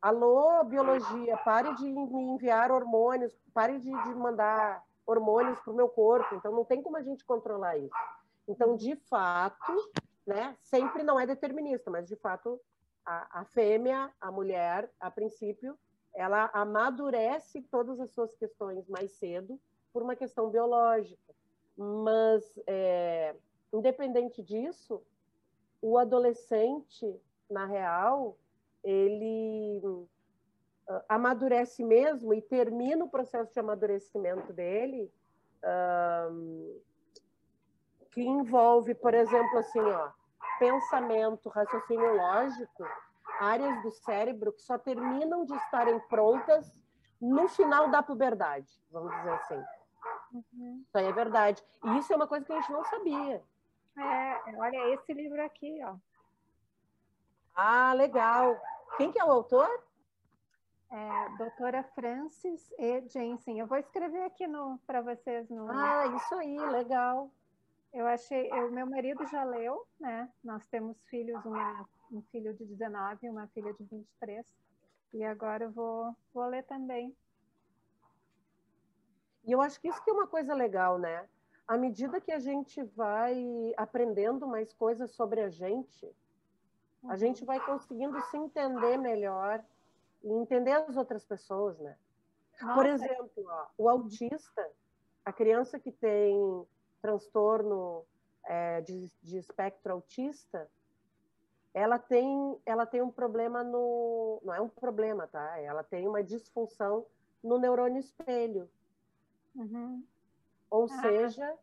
[0.02, 5.90] Alô, biologia, pare de me enviar hormônios, pare de, de mandar hormônios para o meu
[5.90, 6.36] corpo.
[6.36, 7.96] Então, não tem como a gente controlar isso.
[8.48, 9.74] Então, de fato,
[10.26, 12.60] né, sempre não é determinista, mas de fato,
[13.06, 15.78] a, a fêmea, a mulher, a princípio,
[16.14, 19.60] ela amadurece todas as suas questões mais cedo
[19.92, 21.34] por uma questão biológica.
[21.78, 23.36] Mas, é,
[23.74, 25.02] independente disso,
[25.82, 28.38] o adolescente, na real,
[28.84, 30.08] ele
[30.90, 35.12] uh, amadurece mesmo e termina o processo de amadurecimento dele
[35.64, 36.82] uh,
[38.12, 40.10] que envolve, por exemplo, assim, ó,
[40.58, 42.86] pensamento, raciocínio lógico,
[43.40, 46.84] áreas do cérebro que só terminam de estarem prontas
[47.20, 49.64] no final da puberdade, vamos dizer assim.
[50.34, 50.84] Uhum.
[50.86, 51.64] Isso aí é verdade.
[51.84, 53.44] E isso é uma coisa que a gente não sabia.
[53.98, 55.96] É, olha esse livro aqui, ó.
[57.56, 58.60] Ah, legal.
[58.98, 59.70] Quem que é o autor?
[60.92, 63.02] É, doutora Francis E.
[63.10, 63.60] Jensen.
[63.60, 64.46] Eu vou escrever aqui
[64.86, 65.70] para vocês no.
[65.70, 67.32] Ah, isso aí, legal.
[67.92, 70.30] Eu achei, o meu marido já leu, né?
[70.44, 74.46] Nós temos filhos, uma, um filho de 19 e uma filha de 23.
[75.14, 77.16] E agora eu vou, vou ler também.
[79.46, 81.28] E eu acho que isso que é uma coisa legal, né?
[81.68, 86.06] À medida que a gente vai aprendendo mais coisas sobre a gente,
[87.04, 87.16] a uhum.
[87.16, 89.64] gente vai conseguindo se entender melhor
[90.26, 91.96] e entender as outras pessoas, né?
[92.60, 92.74] Nossa.
[92.74, 94.70] Por exemplo, ó, o autista,
[95.24, 96.66] a criança que tem
[97.02, 98.04] transtorno
[98.44, 100.70] é, de, de espectro autista,
[101.74, 104.42] ela tem, ela tem um problema no.
[104.44, 105.60] Não é um problema, tá?
[105.60, 107.06] Ela tem uma disfunção
[107.44, 108.70] no neurônio espelho.
[109.56, 110.04] Uhum.
[110.72, 111.58] Ou ah, seja,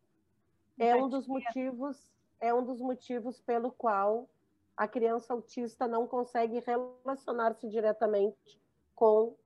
[0.78, 4.28] é um dos motivos é um dos motivos pelo qual
[4.76, 8.60] a criança autista não consegue relacionar-se diretamente
[8.94, 9.36] com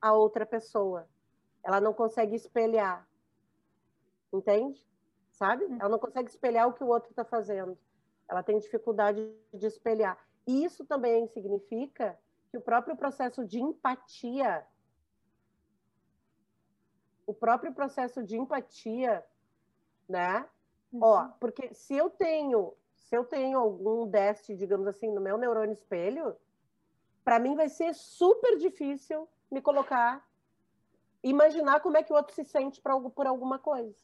[0.00, 1.08] a outra pessoa.
[1.64, 3.08] Ela não consegue espelhar.
[4.32, 4.88] Entende?
[5.38, 5.64] sabe?
[5.64, 7.78] Ela não consegue espelhar o que o outro está fazendo.
[8.28, 10.18] ela tem dificuldade de espelhar.
[10.46, 12.18] E isso também significa
[12.50, 14.66] que o próprio processo de empatia,
[17.26, 19.24] o próprio processo de empatia,
[20.06, 20.46] né?
[20.92, 21.00] Uhum.
[21.02, 22.74] Ó, porque se eu tenho,
[23.08, 26.36] se eu tenho algum déficit, digamos assim, no meu neurônio espelho,
[27.24, 30.28] para mim vai ser super difícil me colocar,
[31.22, 33.96] imaginar como é que o outro se sente por, por alguma coisa.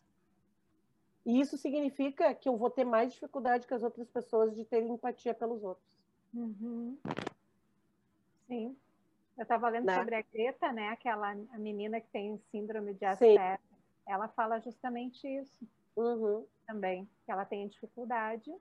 [1.26, 4.82] E isso significa que eu vou ter mais dificuldade que as outras pessoas de ter
[4.82, 5.86] empatia pelos outros.
[6.32, 6.98] Uhum.
[8.46, 8.74] Sim.
[9.36, 9.98] Eu estava lendo né?
[9.98, 10.88] sobre a Greta, né?
[10.88, 13.60] Aquela a menina que tem síndrome de Asperger.
[14.06, 16.46] Ela fala justamente isso uhum.
[16.66, 17.08] também.
[17.24, 18.54] Que ela tem dificuldade,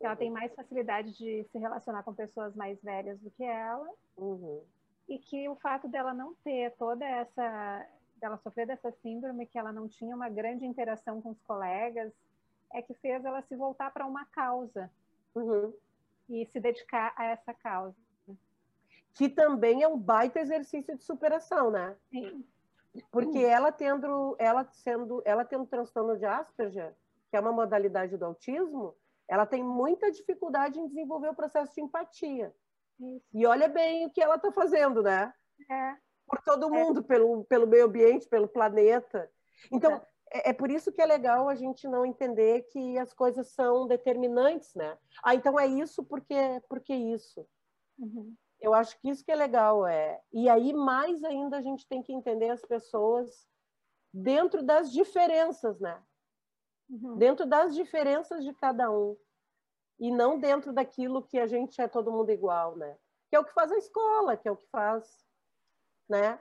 [0.00, 3.88] ela tem mais facilidade de se relacionar com pessoas mais velhas do que ela.
[4.16, 4.62] Uhum.
[5.08, 7.86] E que o fato dela não ter toda essa
[8.16, 12.12] dela sofrer dessa síndrome, que ela não tinha uma grande interação com os colegas,
[12.72, 14.90] é que fez ela se voltar para uma causa
[15.34, 15.72] uhum.
[16.28, 17.96] e se dedicar a essa causa.
[19.14, 21.96] Que também é um baita exercício de superação, né?
[22.10, 22.44] Sim.
[23.10, 26.94] Porque ela tendo, ela sendo, ela tendo transtorno de Asperger,
[27.30, 28.94] que é uma modalidade do autismo,
[29.28, 32.54] ela tem muita dificuldade em desenvolver o processo de empatia.
[32.98, 33.26] Isso.
[33.34, 35.32] E olha bem o que ela está fazendo, né?
[35.70, 35.96] É
[36.26, 36.84] por todo é.
[36.84, 37.02] mundo, é.
[37.02, 39.30] pelo, pelo meio ambiente, pelo planeta.
[39.70, 40.50] Então, é.
[40.50, 40.52] é.
[40.52, 44.98] por isso que é legal a gente não entender que as coisas são determinantes, né?
[45.22, 47.46] Ah, então é isso porque, porque isso.
[47.98, 48.34] Uhum.
[48.60, 49.86] Eu acho que isso que é legal.
[49.86, 50.20] É.
[50.32, 53.46] E aí, mais ainda, a gente tem que entender as pessoas
[54.12, 56.02] dentro das diferenças, né?
[56.88, 57.16] Uhum.
[57.16, 59.16] Dentro das diferenças de cada um.
[59.98, 62.96] E não dentro daquilo que a gente é todo mundo igual, né?
[63.28, 65.26] Que é o que faz a escola, que é o que faz
[66.08, 66.40] né?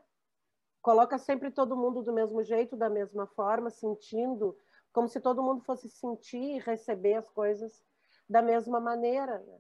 [0.81, 4.57] Coloca sempre todo mundo do mesmo jeito, da mesma forma, sentindo,
[4.93, 7.83] como se todo mundo fosse sentir e receber as coisas
[8.29, 9.39] da mesma maneira.
[9.39, 9.59] Né?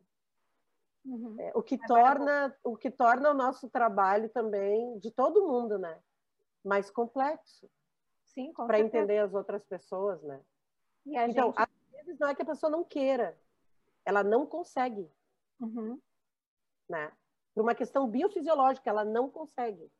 [1.05, 1.35] Uhum.
[1.39, 5.77] É, o, que é torna, o que torna o nosso trabalho também, de todo mundo,
[5.79, 5.99] né?
[6.63, 7.69] mais complexo.
[8.23, 10.41] Sim, Para entender as outras pessoas, né?
[11.05, 11.59] Então, gente...
[11.59, 13.37] às vezes não é que a pessoa não queira,
[14.03, 15.09] ela não consegue.
[15.59, 15.99] Uhum.
[16.89, 17.11] Né?
[17.53, 19.91] Por uma questão biofisiológica, ela não consegue.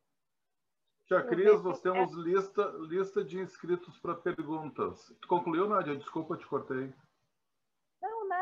[1.07, 5.15] Tia Cris, nós temos lista, lista de inscritos para perguntas.
[5.21, 5.95] Tu concluiu, Nádia?
[5.95, 6.91] Desculpa, te cortei.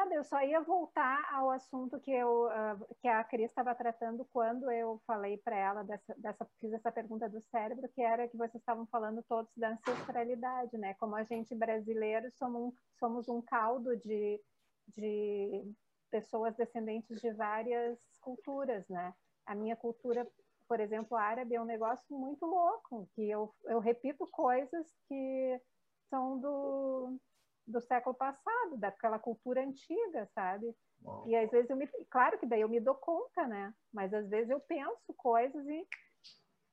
[0.04, 4.28] Nada, eu só ia voltar ao assunto que, eu, uh, que a Cris estava tratando
[4.34, 8.36] quando eu falei para ela, dessa, dessa, fiz essa pergunta do cérebro, que era que
[8.36, 10.94] vocês estavam falando todos da ancestralidade, né?
[10.96, 14.42] Como a gente brasileiro somos um, somos um caldo de,
[14.90, 15.74] de
[16.12, 19.14] pessoas descendentes de várias culturas, né?
[19.46, 20.28] A minha cultura,
[20.68, 25.62] por exemplo, árabe é um negócio muito louco, que eu, eu repito coisas que
[26.10, 27.18] são do,
[27.66, 30.76] do século passado, daquela cultura antiga, sabe?
[31.04, 31.28] Uau.
[31.28, 31.88] E às vezes eu me.
[32.10, 33.74] Claro que daí eu me dou conta, né?
[33.92, 35.88] Mas às vezes eu penso coisas e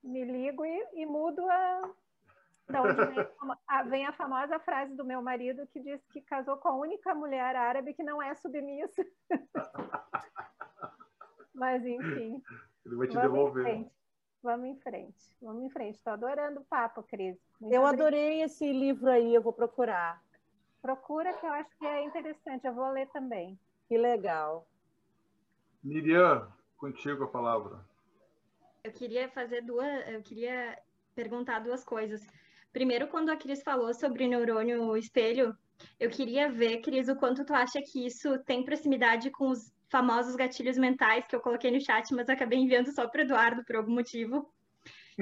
[0.03, 1.91] me ligo e, e mudo a,
[2.68, 3.26] da onde vem
[3.66, 7.14] a, vem a famosa frase do meu marido que diz que casou com a única
[7.14, 9.05] mulher árabe que não é submissa.
[11.55, 12.43] Mas, enfim.
[12.86, 13.66] Ele vai te vamos devolver.
[13.66, 13.93] Em frente.
[14.43, 15.36] Vamos em frente.
[15.43, 15.97] Vamos em frente.
[15.97, 17.36] Estou adorando o papo, Cris.
[17.61, 18.09] Muito eu obrigada.
[18.09, 20.22] adorei esse livro aí, eu vou procurar.
[20.82, 22.66] Procura, que eu acho que é interessante.
[22.66, 23.58] Eu vou ler também.
[23.88, 24.66] Que legal.
[25.82, 27.84] Miriam, contigo a palavra.
[28.82, 30.08] Eu queria fazer duas.
[30.08, 30.78] Eu queria
[31.14, 32.20] perguntar duas coisas.
[32.72, 35.56] Primeiro, quando a Cris falou sobre neurônio espelho,
[35.98, 40.36] eu queria ver, Cris, o quanto tu acha que isso tem proximidade com os famosos
[40.36, 43.92] gatilhos mentais que eu coloquei no chat, mas acabei enviando só para Eduardo por algum
[43.92, 44.48] motivo.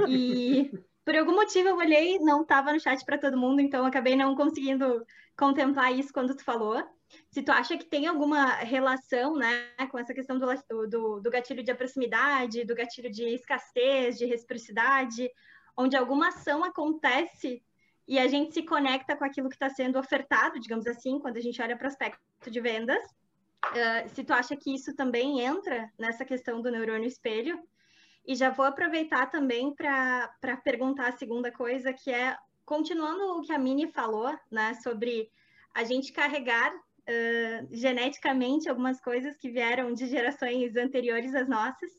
[0.06, 0.70] E
[1.08, 4.36] por algum motivo eu olhei, não estava no chat para todo mundo, então acabei não
[4.36, 6.86] conseguindo contemplar isso quando tu falou.
[7.30, 10.46] Se tu acha que tem alguma relação, né, com essa questão do,
[10.86, 15.30] do, do gatilho de proximidade, do gatilho de escassez, de reciprocidade,
[15.74, 17.62] onde alguma ação acontece
[18.06, 21.40] e a gente se conecta com aquilo que está sendo ofertado, digamos assim, quando a
[21.40, 23.02] gente olha para o aspecto de vendas.
[23.68, 27.58] Uh, se tu acha que isso também entra nessa questão do neurônio espelho.
[28.26, 33.52] E já vou aproveitar também para perguntar a segunda coisa, que é, continuando o que
[33.52, 35.30] a Mini falou, né, sobre
[35.74, 41.90] a gente carregar uh, geneticamente algumas coisas que vieram de gerações anteriores às nossas.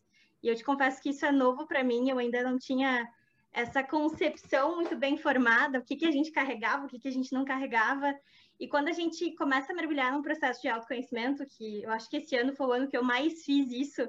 [0.43, 3.07] E eu te confesso que isso é novo para mim, eu ainda não tinha
[3.51, 7.11] essa concepção muito bem formada, o que, que a gente carregava, o que, que a
[7.11, 8.13] gente não carregava.
[8.59, 12.17] E quando a gente começa a mergulhar num processo de autoconhecimento, que eu acho que
[12.17, 14.07] esse ano foi o ano que eu mais fiz isso,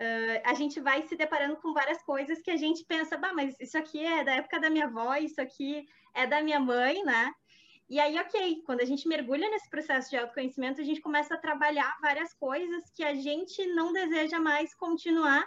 [0.00, 3.58] uh, a gente vai se deparando com várias coisas que a gente pensa, bah, mas
[3.60, 7.32] isso aqui é da época da minha avó, isso aqui é da minha mãe, né?
[7.88, 11.38] E aí, ok, quando a gente mergulha nesse processo de autoconhecimento, a gente começa a
[11.38, 15.46] trabalhar várias coisas que a gente não deseja mais continuar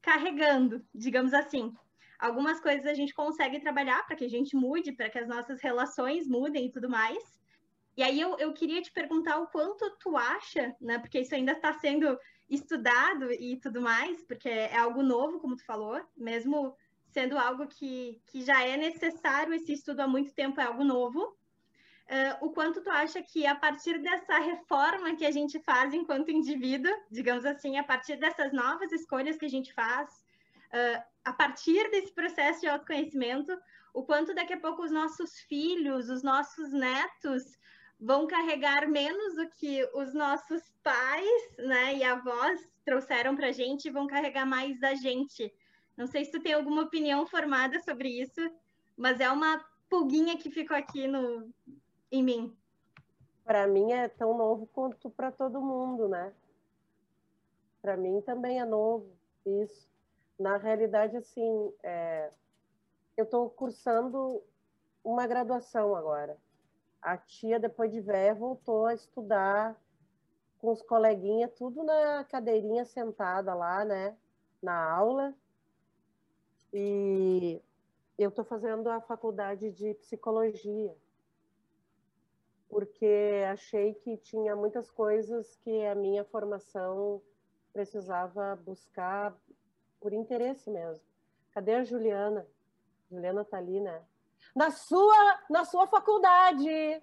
[0.00, 1.74] carregando, digamos assim.
[2.18, 5.60] Algumas coisas a gente consegue trabalhar para que a gente mude, para que as nossas
[5.60, 7.40] relações mudem e tudo mais.
[7.96, 10.98] E aí eu, eu queria te perguntar o quanto tu acha, né?
[10.98, 12.16] Porque isso ainda está sendo
[12.50, 16.76] estudado e tudo mais, porque é algo novo, como tu falou, mesmo
[17.12, 21.36] sendo algo que, que já é necessário esse estudo há muito tempo, é algo novo.
[22.10, 26.30] Uh, o quanto tu acha que a partir dessa reforma que a gente faz enquanto
[26.30, 30.10] indivíduo, digamos assim, a partir dessas novas escolhas que a gente faz,
[30.72, 33.56] uh, a partir desse processo de autoconhecimento,
[33.94, 37.59] o quanto daqui a pouco os nossos filhos, os nossos netos
[38.00, 43.90] vão carregar menos do que os nossos pais, né, e avós trouxeram para a gente,
[43.90, 45.52] vão carregar mais da gente.
[45.96, 48.40] Não sei se tu tem alguma opinião formada sobre isso,
[48.96, 51.52] mas é uma pulguinha que ficou aqui no,
[52.10, 52.56] em mim?
[53.44, 56.32] Para mim é tão novo quanto para todo mundo, né?
[57.82, 59.10] Para mim também é novo
[59.44, 59.88] isso.
[60.38, 62.30] Na realidade, assim, é...
[63.16, 64.42] eu estou cursando
[65.04, 66.38] uma graduação agora.
[67.02, 69.76] A tia, depois de velha, voltou a estudar
[70.58, 74.16] com os coleguinhas, tudo na cadeirinha sentada lá, né?
[74.62, 75.34] Na aula.
[76.72, 77.60] E
[78.18, 80.94] eu estou fazendo a faculdade de psicologia
[82.70, 87.20] porque achei que tinha muitas coisas que a minha formação
[87.72, 89.36] precisava buscar
[90.00, 91.04] por interesse mesmo.
[91.50, 92.46] Cadê a Juliana?
[93.10, 94.00] Juliana está ali, né?
[94.54, 97.02] Na sua, na sua faculdade.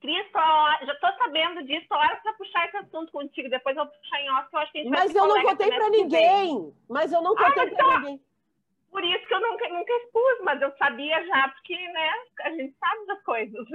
[0.00, 0.38] Cristo,
[0.86, 4.30] já estou sabendo disso, hora para puxar esse assunto contigo, depois eu vou puxar em
[4.30, 6.74] off, eu acho que a gente Mas eu não contei para ninguém.
[6.88, 8.20] Mas eu não contei ah, para então, ninguém.
[8.90, 12.10] Por isso que eu nunca, nunca expus, mas eu sabia já, porque, né,
[12.40, 13.66] a gente sabe das coisas.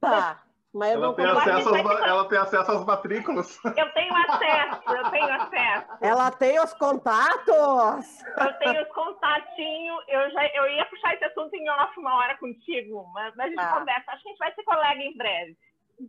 [0.00, 0.44] Tá.
[0.74, 3.60] Mas ela, tem acesso às, ela tem acesso às matrículas.
[3.78, 5.86] Eu tenho acesso, eu tenho acesso.
[6.00, 8.22] Ela tem os contatos.
[8.36, 10.04] Eu tenho os contatinhos.
[10.08, 13.50] Eu, já, eu ia puxar esse assunto em off uma hora contigo, mas, mas a
[13.50, 13.78] gente ah.
[13.78, 14.10] conversa.
[14.10, 15.56] Acho que a gente vai ser colega em breve.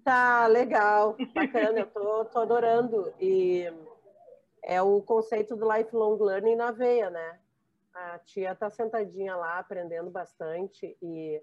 [0.04, 1.16] Tá, legal.
[1.34, 3.14] Bacana, eu tô, tô adorando.
[3.20, 3.72] E
[4.64, 7.40] é o conceito do lifelong learning na veia, né?
[7.94, 11.40] A tia está sentadinha lá, aprendendo bastante e,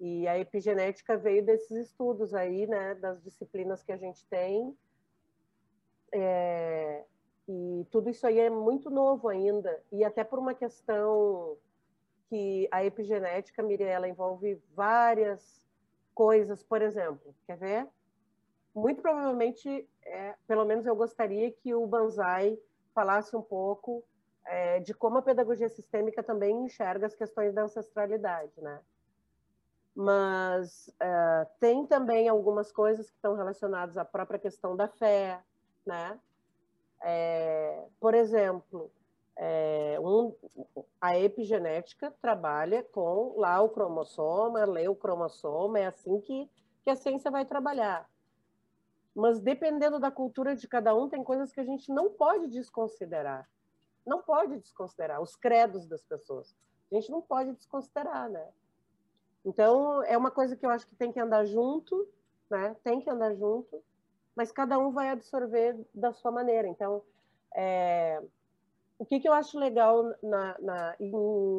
[0.00, 4.76] e a epigenética veio desses estudos aí, né, das disciplinas que a gente tem.
[6.12, 7.04] É,
[7.48, 11.56] e tudo isso aí é muito novo ainda, e até por uma questão
[12.28, 15.64] que a epigenética, Mirella, envolve várias
[16.14, 17.88] coisas, por exemplo, quer ver?
[18.74, 22.58] Muito provavelmente, é, pelo menos eu gostaria que o Banzai
[22.94, 24.02] falasse um pouco
[24.46, 28.80] é, de como a pedagogia sistêmica também enxerga as questões da ancestralidade, né?
[29.94, 35.40] Mas é, tem também algumas coisas que estão relacionadas à própria questão da fé,
[35.86, 36.18] né?
[37.02, 38.90] É, por exemplo,
[39.36, 40.34] é, um,
[41.00, 46.50] a epigenética trabalha com lá o cromossoma, lê o cromossoma, é assim que,
[46.82, 48.08] que a ciência vai trabalhar.
[49.14, 53.48] Mas dependendo da cultura de cada um, tem coisas que a gente não pode desconsiderar
[54.06, 56.54] não pode desconsiderar os credos das pessoas.
[56.90, 58.48] A gente não pode desconsiderar, né?
[59.44, 62.08] Então, é uma coisa que eu acho que tem que andar junto,
[62.50, 62.74] né?
[62.82, 63.82] Tem que andar junto,
[64.34, 66.66] mas cada um vai absorver da sua maneira.
[66.66, 67.02] Então,
[67.54, 68.22] é...
[68.98, 71.12] o que, que eu acho legal na, na em,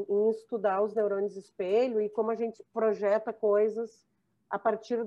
[0.10, 4.06] em, estudar os neurônios espelho e como a gente projeta coisas
[4.50, 5.06] a partir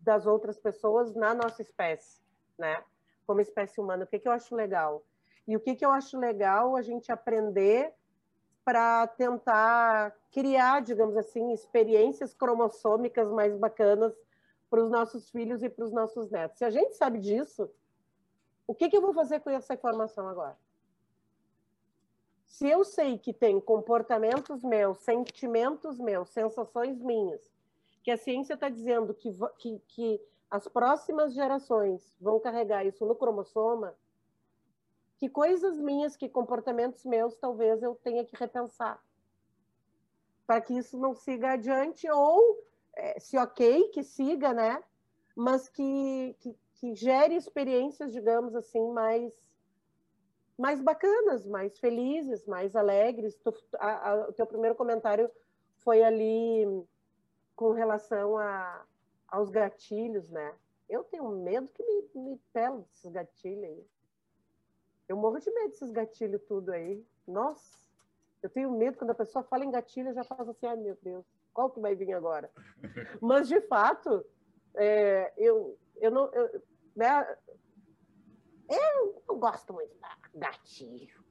[0.00, 2.20] das outras pessoas na nossa espécie,
[2.58, 2.82] né?
[3.26, 5.02] Como espécie humana, o que, que eu acho legal?
[5.46, 7.92] E o que, que eu acho legal a gente aprender
[8.68, 14.12] para tentar criar, digamos assim, experiências cromossômicas mais bacanas
[14.68, 16.58] para os nossos filhos e para os nossos netos.
[16.58, 17.70] Se a gente sabe disso,
[18.66, 20.54] o que, que eu vou fazer com essa informação agora?
[22.44, 27.40] Se eu sei que tem comportamentos meus, sentimentos meus, sensações minhas,
[28.02, 33.16] que a ciência está dizendo que, que, que as próximas gerações vão carregar isso no
[33.16, 33.94] cromossoma,
[35.18, 39.02] que coisas minhas, que comportamentos meus, talvez eu tenha que repensar
[40.46, 42.58] para que isso não siga adiante ou
[42.94, 44.82] é, se ok que siga, né?
[45.36, 49.32] Mas que, que, que gere experiências, digamos assim, mais
[50.56, 53.36] mais bacanas, mais felizes, mais alegres.
[53.36, 55.30] Tu, a, a, o teu primeiro comentário
[55.76, 56.66] foi ali
[57.54, 58.84] com relação a,
[59.28, 60.52] aos gatilhos, né?
[60.88, 63.86] Eu tenho medo que me, me pelo desses gatilhos aí.
[65.08, 67.04] Eu morro de medo desses gatilhos tudo aí.
[67.26, 67.78] Nossa,
[68.42, 70.96] eu tenho medo quando a pessoa fala em gatilho, eu já faço assim, ai meu
[71.02, 71.24] Deus,
[71.58, 72.48] Qual que vai vir agora?
[73.20, 74.24] Mas, de fato,
[74.76, 76.32] é, eu, eu não.
[76.32, 76.62] Eu,
[76.94, 77.36] né,
[78.68, 81.24] eu não gosto muito da gatilho.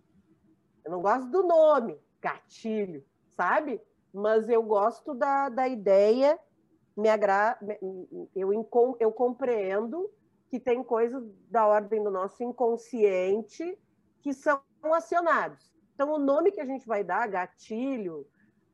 [0.84, 3.06] Eu não gosto do nome, gatilho,
[3.38, 3.82] sabe?
[4.14, 6.38] Mas eu gosto da, da ideia,
[6.96, 7.58] me agra...
[8.36, 8.68] eu,
[9.00, 10.12] eu compreendo
[10.50, 13.78] que tem coisas da ordem do nosso inconsciente
[14.22, 15.74] que são acionados.
[15.94, 18.28] Então, o nome que a gente vai dar, gatilho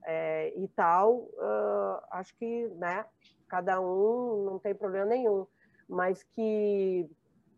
[0.05, 3.05] é, e tal, uh, acho que né,
[3.47, 5.47] cada um não tem problema nenhum,
[5.87, 7.09] mas que,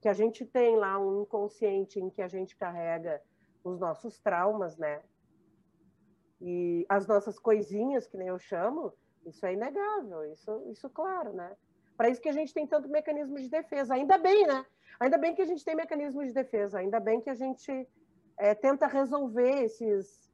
[0.01, 3.21] que a gente tem lá um inconsciente em que a gente carrega
[3.63, 5.01] os nossos traumas, né?
[6.39, 8.93] E as nossas coisinhas, que nem eu chamo,
[9.25, 11.55] isso é inegável, isso, isso claro, né?
[11.97, 13.93] Para isso que a gente tem tanto mecanismo de defesa.
[13.93, 14.65] Ainda bem, né?
[14.99, 17.87] Ainda bem que a gente tem mecanismo de defesa, ainda bem que a gente
[18.37, 20.31] é, tenta resolver esses,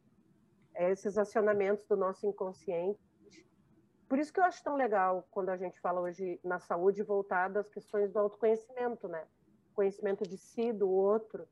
[0.76, 2.99] é, esses acionamentos do nosso inconsciente.
[4.07, 7.62] Por isso que eu acho tão legal quando a gente fala hoje na saúde voltada
[7.62, 9.26] às questões do autoconhecimento, né?
[9.74, 11.47] Conhecimento de si, do outro.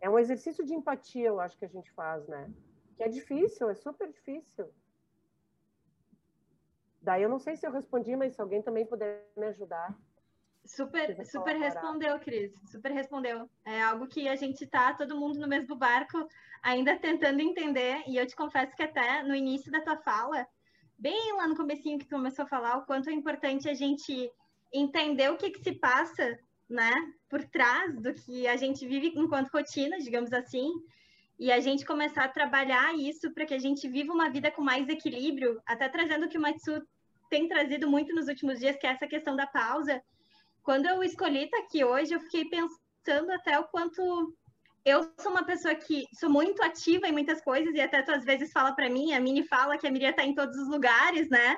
[0.00, 2.52] É um exercício de empatia, eu acho que a gente faz, né?
[2.96, 4.68] Que é difícil, é super difícil.
[7.08, 9.96] Daí eu não sei se eu respondi, mas se alguém também puder me ajudar.
[10.66, 12.52] Super, super respondeu, Cris.
[12.70, 13.48] Super respondeu.
[13.64, 16.28] É algo que a gente tá todo mundo no mesmo barco,
[16.62, 18.02] ainda tentando entender.
[18.06, 20.46] E eu te confesso que até no início da tua fala,
[20.98, 24.30] bem lá no comecinho que tu começou a falar, o quanto é importante a gente
[24.70, 26.38] entender o que, que se passa,
[26.68, 26.92] né,
[27.30, 30.70] por trás do que a gente vive enquanto rotina, digamos assim,
[31.38, 34.60] e a gente começar a trabalhar isso para que a gente viva uma vida com
[34.60, 36.86] mais equilíbrio, até trazendo o que o Matsu
[37.28, 40.02] tem trazido muito nos últimos dias, que é essa questão da pausa
[40.68, 44.36] quando eu escolhi estar aqui hoje, eu fiquei pensando até o quanto
[44.84, 48.22] eu sou uma pessoa que sou muito ativa em muitas coisas e até tu às
[48.22, 51.30] vezes fala para mim, a Mini fala que a Miriam está em todos os lugares,
[51.30, 51.56] né?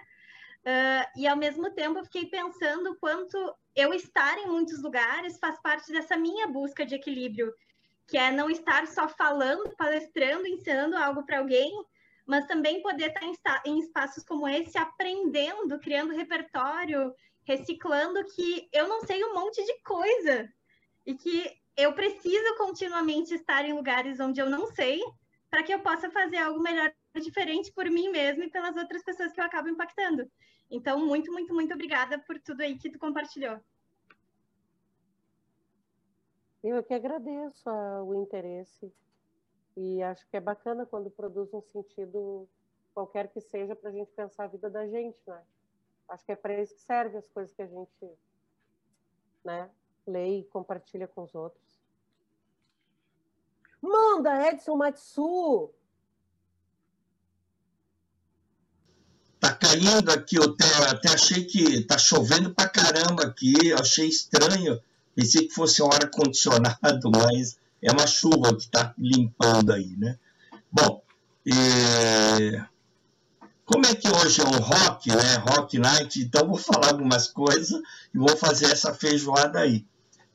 [0.61, 3.37] Uh, e ao mesmo tempo eu fiquei pensando quanto
[3.75, 7.53] eu estar em muitos lugares faz parte dessa minha busca de equilíbrio,
[8.07, 11.73] que é não estar só falando, palestrando, ensinando algo para alguém,
[12.31, 17.13] mas também poder estar em, em espaços como esse, aprendendo, criando repertório,
[17.43, 20.49] reciclando que eu não sei um monte de coisa
[21.05, 25.01] e que eu preciso continuamente estar em lugares onde eu não sei
[25.51, 29.33] para que eu possa fazer algo melhor diferente por mim mesma e pelas outras pessoas
[29.33, 30.31] que eu acabo impactando.
[30.71, 33.59] Então, muito, muito, muito obrigada por tudo aí que tu compartilhou.
[36.63, 37.69] Eu que agradeço
[38.07, 38.93] o interesse
[39.77, 42.49] e acho que é bacana quando produz um sentido
[42.93, 45.41] qualquer que seja para a gente pensar a vida da gente, né?
[46.09, 48.19] Acho que é para isso que serve as coisas que a gente
[49.45, 49.71] né,
[50.07, 51.63] lê e compartilha com os outros.
[53.81, 55.73] Manda, Edson Matsu!
[59.39, 64.79] Tá caindo aqui o tempo, até achei que tá chovendo pra caramba aqui, achei estranho.
[65.15, 66.79] Pensei que fosse um ar-condicionado,
[67.11, 70.19] mas é uma chuva que tá limpando aí, né?
[70.71, 71.03] Bom,
[71.47, 72.65] é...
[73.65, 75.37] Como é que hoje é um rock, né?
[75.49, 77.81] Rock night, então vou falar algumas coisas
[78.13, 79.87] e vou fazer essa feijoada aí.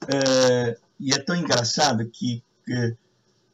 [0.08, 2.96] É, e é tão engraçado que, que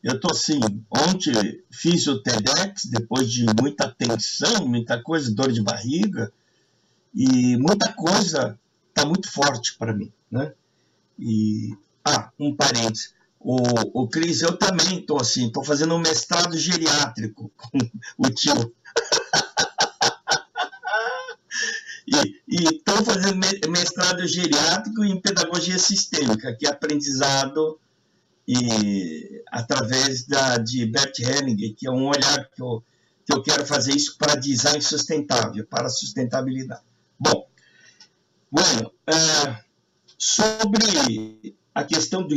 [0.04, 5.62] eu tô assim, ontem fiz o TEDx, depois de muita tensão, muita coisa, dor de
[5.62, 6.32] barriga,
[7.14, 8.60] e muita coisa
[8.94, 10.54] tá muito forte para mim, né?
[11.20, 11.76] E,
[12.06, 13.14] ah, um parênteses,
[13.44, 17.78] o, o Cris, eu também tô assim, tô fazendo um mestrado geriátrico com
[18.18, 18.74] o tio
[22.48, 23.39] e estou fazendo
[23.70, 27.80] mestrado geriátrico em pedagogia sistêmica, que é aprendizado
[28.48, 32.84] e, através da, de Bert Hellinger, que é um olhar que eu,
[33.26, 36.84] que eu quero fazer isso para design sustentável, para sustentabilidade.
[37.18, 37.48] Bom,
[38.52, 39.64] bueno, é,
[40.18, 42.36] sobre a questão do,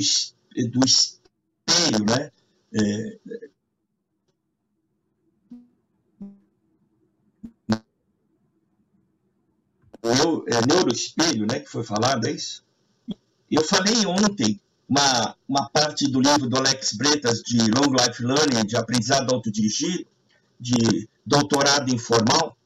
[0.69, 2.31] do espelho, né?
[2.77, 3.19] É,
[10.47, 12.63] é, neuroespelho, né, que foi falado, é isso?
[13.51, 18.67] Eu falei ontem uma, uma parte do livro do Alex Bretas de Long Life Learning,
[18.67, 20.07] de aprendizado autodirigido,
[20.61, 22.57] de doutorado informal,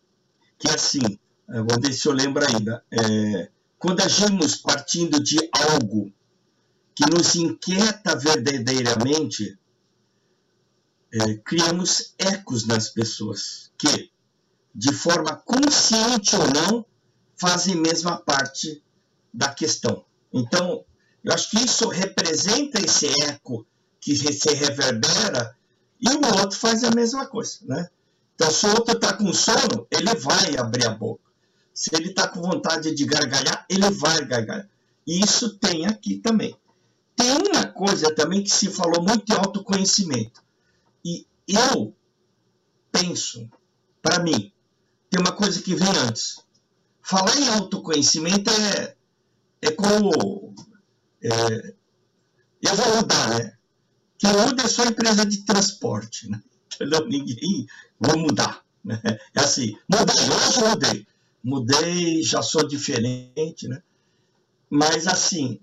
[0.59, 6.13] que é assim, vou ver se eu lembro ainda, é, quando agimos partindo de algo
[6.99, 9.57] que nos inquieta verdadeiramente,
[11.13, 14.11] é, criamos ecos nas pessoas que,
[14.75, 16.85] de forma consciente ou não,
[17.37, 18.83] fazem mesma parte
[19.33, 20.05] da questão.
[20.33, 20.85] Então,
[21.23, 23.65] eu acho que isso representa esse eco
[24.01, 25.57] que se reverbera
[26.01, 27.89] e o outro faz a mesma coisa, né?
[28.35, 31.23] Então, se o outro está com sono, ele vai abrir a boca.
[31.73, 34.69] Se ele está com vontade de gargalhar, ele vai gargalhar.
[35.07, 36.59] E isso tem aqui também.
[37.19, 40.41] Tem uma coisa também que se falou muito em autoconhecimento.
[41.05, 41.93] E eu
[42.93, 43.51] penso,
[44.01, 44.53] para mim,
[45.11, 46.39] tem uma coisa que vem antes.
[47.03, 48.95] Falar em autoconhecimento é,
[49.63, 50.55] é como.
[51.21, 51.75] É,
[52.63, 53.59] eu vou mudar, né?
[54.17, 56.41] Quem muda é só a empresa de transporte, né?
[56.73, 57.05] Entendeu?
[57.09, 57.67] Ninguém.
[57.99, 58.65] Vou mudar.
[58.85, 59.01] Né?
[59.35, 61.07] É assim, mudei, hoje mudei.
[61.43, 63.83] Mudei, já sou diferente, né?
[64.71, 65.61] Mas assim,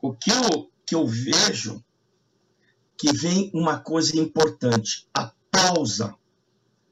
[0.00, 1.82] o que eu, que eu vejo
[2.96, 6.14] que vem uma coisa importante, a pausa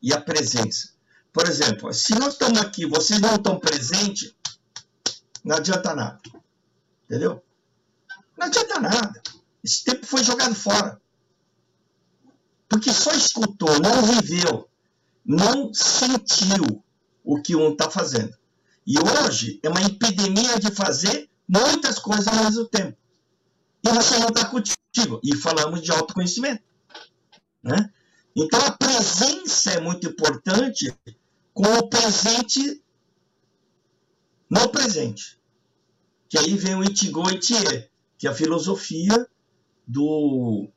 [0.00, 0.90] e a presença.
[1.32, 4.34] Por exemplo, se nós estamos aqui, vocês não estão presentes,
[5.44, 6.20] não adianta nada.
[7.04, 7.42] Entendeu?
[8.38, 9.22] Não adianta nada.
[9.62, 11.00] Esse tempo foi jogado fora.
[12.68, 14.68] Porque só escutou, não viveu,
[15.24, 16.82] não sentiu
[17.24, 18.36] o que um está fazendo.
[18.86, 22.96] E hoje é uma epidemia de fazer muitas coisas ao mesmo tempo.
[23.84, 25.20] E você não está contigo.
[25.22, 26.62] E falamos de autoconhecimento.
[27.62, 27.92] Né?
[28.34, 30.94] Então a presença é muito importante
[31.52, 32.82] com o presente
[34.48, 35.38] no presente.
[36.28, 37.88] Que aí vem o Ichigo Ichie,
[38.18, 39.26] que é a filosofia
[39.86, 40.68] do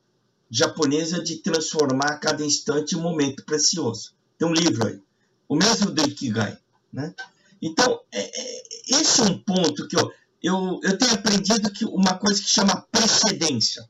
[0.50, 4.14] japonesa de transformar cada instante em um momento precioso.
[4.38, 5.00] Tem um livro aí,
[5.48, 6.58] o mesmo do Ikigai.
[6.92, 7.14] Né?
[7.62, 10.10] Então, é, é, esse é um ponto que eu,
[10.42, 13.82] eu, eu tenho aprendido que uma coisa que chama precedência.
[13.82, 13.88] O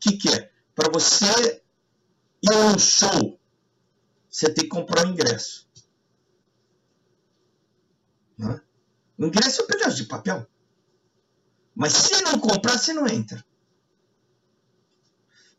[0.00, 0.50] que, que é?
[0.74, 1.26] Para você
[2.42, 3.38] ir a um show,
[4.28, 5.66] você tem que comprar o um ingresso.
[8.36, 8.60] Né?
[9.18, 10.46] O ingresso é um pedaço de papel.
[11.74, 13.42] Mas se não comprar, você não entra.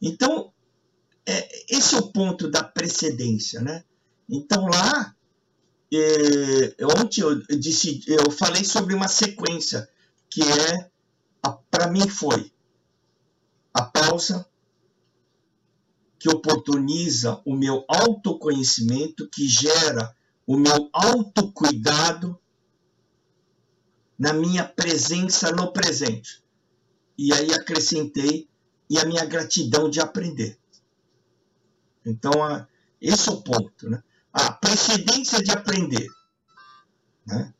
[0.01, 0.53] Então,
[1.25, 3.83] é, esse é o ponto da precedência, né?
[4.29, 5.15] Então lá,
[5.91, 9.87] é, ontem eu, disse, eu falei sobre uma sequência
[10.33, 10.89] que é,
[11.69, 12.51] para mim foi
[13.71, 14.47] a pausa
[16.17, 20.15] que oportuniza o meu autoconhecimento, que gera
[20.47, 22.39] o meu autocuidado
[24.17, 26.43] na minha presença no presente.
[27.15, 28.49] E aí acrescentei
[28.89, 30.57] e a minha gratidão de aprender.
[32.03, 32.31] Então,
[32.99, 33.87] esse é o ponto.
[33.87, 34.01] Né?
[34.31, 36.07] A precedência de aprender.
[37.23, 37.53] Né?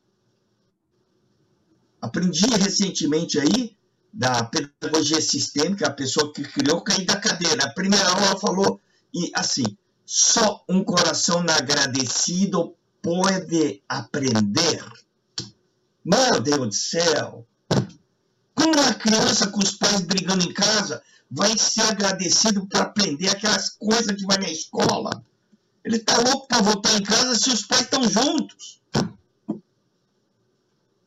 [2.04, 3.78] Aprendi recentemente aí
[4.12, 7.64] da pedagogia sistêmica, a pessoa que criou, cair da cadeira.
[7.64, 8.78] A primeira aula falou
[9.14, 9.64] e assim,
[10.06, 14.84] só um coração agradecido pode aprender.
[16.04, 17.48] Meu Deus do céu!
[18.54, 21.02] Como uma criança com os pais brigando em casa
[21.32, 25.24] vai ser agradecido por aprender aquelas coisas que vai na escola?
[25.86, 28.83] Ele está louco para voltar em casa se os pais estão juntos.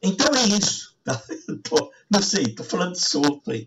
[0.07, 0.95] Então é isso.
[1.05, 1.21] Tá?
[1.63, 3.67] Tô, não sei, estou falando solto aí.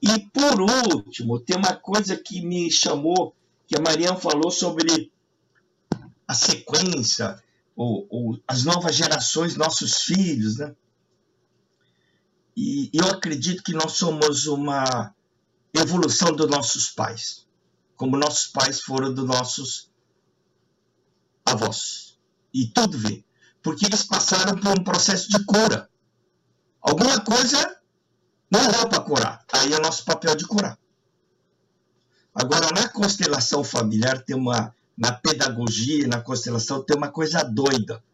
[0.00, 3.34] E por último, tem uma coisa que me chamou,
[3.66, 5.10] que a Mariana falou sobre
[6.26, 7.42] a sequência,
[7.76, 10.74] ou, ou as novas gerações, nossos filhos, né?
[12.56, 15.14] E eu acredito que nós somos uma
[15.72, 17.46] evolução dos nossos pais,
[17.96, 19.90] como nossos pais foram dos nossos
[21.44, 22.16] avós.
[22.52, 23.24] E tudo vem.
[23.64, 25.88] Porque eles passaram por um processo de cura.
[26.82, 27.80] Alguma coisa
[28.50, 29.44] não dá para curar.
[29.50, 30.78] Aí é nosso papel de curar.
[32.34, 34.74] Agora, na constelação familiar, tem uma.
[34.96, 38.04] Na pedagogia, na constelação, tem uma coisa doida.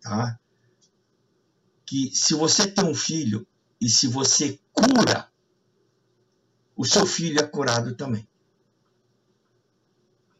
[0.00, 0.40] Tá?
[1.86, 3.46] Que se você tem um filho
[3.80, 5.30] e se você cura,
[6.74, 8.26] o seu filho é curado também.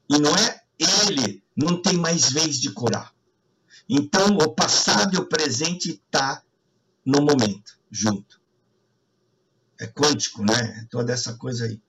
[0.09, 3.13] E não é ele, não tem mais vez de curar.
[3.89, 6.43] Então, o passado e o presente está
[7.05, 8.41] no momento, junto.
[9.78, 10.80] É quântico, né?
[10.80, 11.80] É toda essa coisa aí.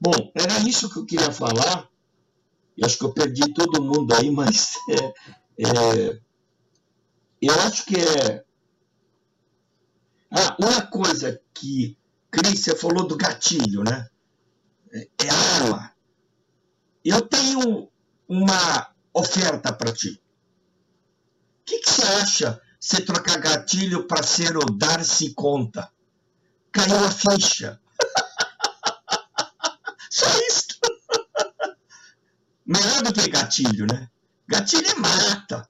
[0.00, 1.88] Bom, era isso que eu queria falar.
[2.76, 6.20] Eu acho que eu perdi todo mundo aí, mas é, é,
[7.40, 8.44] eu acho que é.
[10.30, 11.96] Ah, uma coisa que,
[12.30, 14.08] Cris, você falou do gatilho, né?
[14.92, 15.92] É, é arma.
[17.04, 17.88] Eu tenho
[18.26, 20.20] uma oferta para ti.
[21.64, 25.90] O que, você acha você trocar gatilho para ser o dar-se conta.
[26.70, 27.80] Caiu a ficha.
[30.10, 30.66] Só isso.
[32.66, 34.10] Melhor do que gatilho, né?
[34.46, 35.66] Gatilho é mata.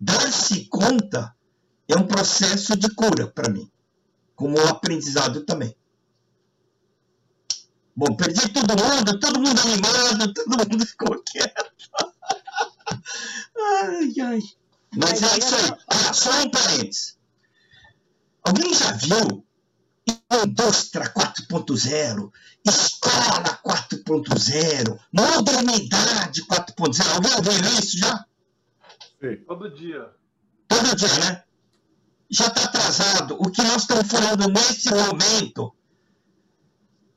[0.00, 1.32] Dar-se conta
[1.88, 3.70] é um processo de cura para mim,
[4.34, 5.76] como um aprendizado também.
[7.94, 11.88] Bom, perdi todo mundo, todo mundo animado, todo mundo ficou quieto.
[13.56, 14.40] ai, ai.
[14.94, 15.78] Mas é isso aí.
[15.88, 17.16] Ah, só um parênteses.
[18.42, 19.44] Alguém já viu
[20.44, 22.30] indústria 4.0,
[22.64, 27.14] escola 4.0, modernidade 4.0?
[27.14, 28.24] Alguém ouviu isso já?
[29.20, 29.36] Sim.
[29.46, 30.10] Todo dia.
[30.68, 31.42] Todo dia, né?
[32.30, 33.36] Já está atrasado.
[33.38, 35.74] O que nós estamos falando nesse momento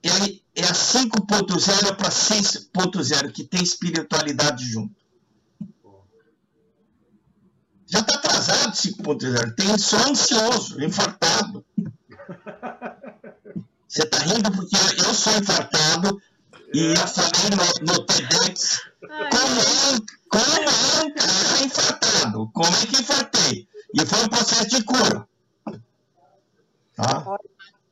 [0.04, 4.96] é, é a 5.0 para 6.0, que tem espiritualidade junto.
[7.90, 9.56] Já está atrasado 5.0.
[9.56, 11.66] Tem só ansioso, infartado.
[13.88, 16.22] Você está rindo porque eu sou infartado
[16.72, 22.52] e eu falei no, no TEDx como é, como é um cara infartado.
[22.54, 23.68] Como é que infartei?
[23.96, 25.28] E foi um processo de cura.
[26.96, 27.38] Tá?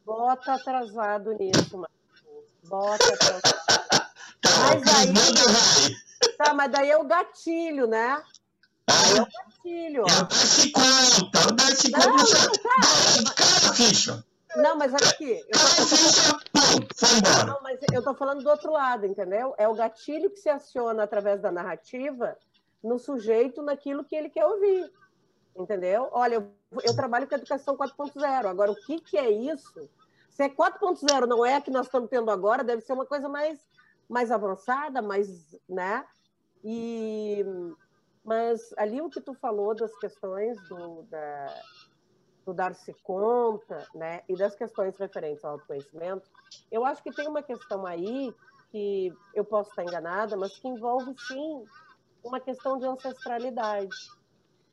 [0.06, 1.98] Bota atrasado nisso, Marcos.
[2.70, 3.58] Bota atrasado.
[4.40, 4.52] Tá,
[4.86, 5.96] Mas aí-.
[6.38, 8.22] Tá, mas daí é o gatilho, né?
[8.88, 9.57] Aí é o gatilho.
[9.66, 10.08] Ó.
[10.08, 12.18] Eu desse conta, desse Não, conta.
[12.18, 14.26] não, já- Cai a ficha.
[14.56, 17.46] Não, mas aqui, eu a tô, foi embora.
[17.46, 19.54] não, mas eu tô falando do outro lado, entendeu?
[19.58, 22.36] É o gatilho que se aciona através da narrativa
[22.84, 24.92] no sujeito naquilo que ele quer ouvir.
[25.56, 26.10] Entendeu?
[26.12, 26.52] Olha, eu,
[26.84, 28.46] eu trabalho com educação 4.0.
[28.48, 29.90] Agora, o que, que é isso?
[30.30, 33.28] Se é 4.0 não é a que nós estamos tendo agora, deve ser uma coisa
[33.28, 33.60] mais,
[34.08, 35.28] mais avançada, mais,
[35.68, 36.06] né?
[36.64, 37.44] E,
[38.28, 41.64] mas ali o que tu falou das questões do, da,
[42.46, 44.22] do dar-se conta, né?
[44.28, 46.30] E das questões referentes ao autoconhecimento,
[46.70, 48.36] eu acho que tem uma questão aí
[48.70, 51.64] que eu posso estar enganada, mas que envolve sim
[52.22, 53.96] uma questão de ancestralidade.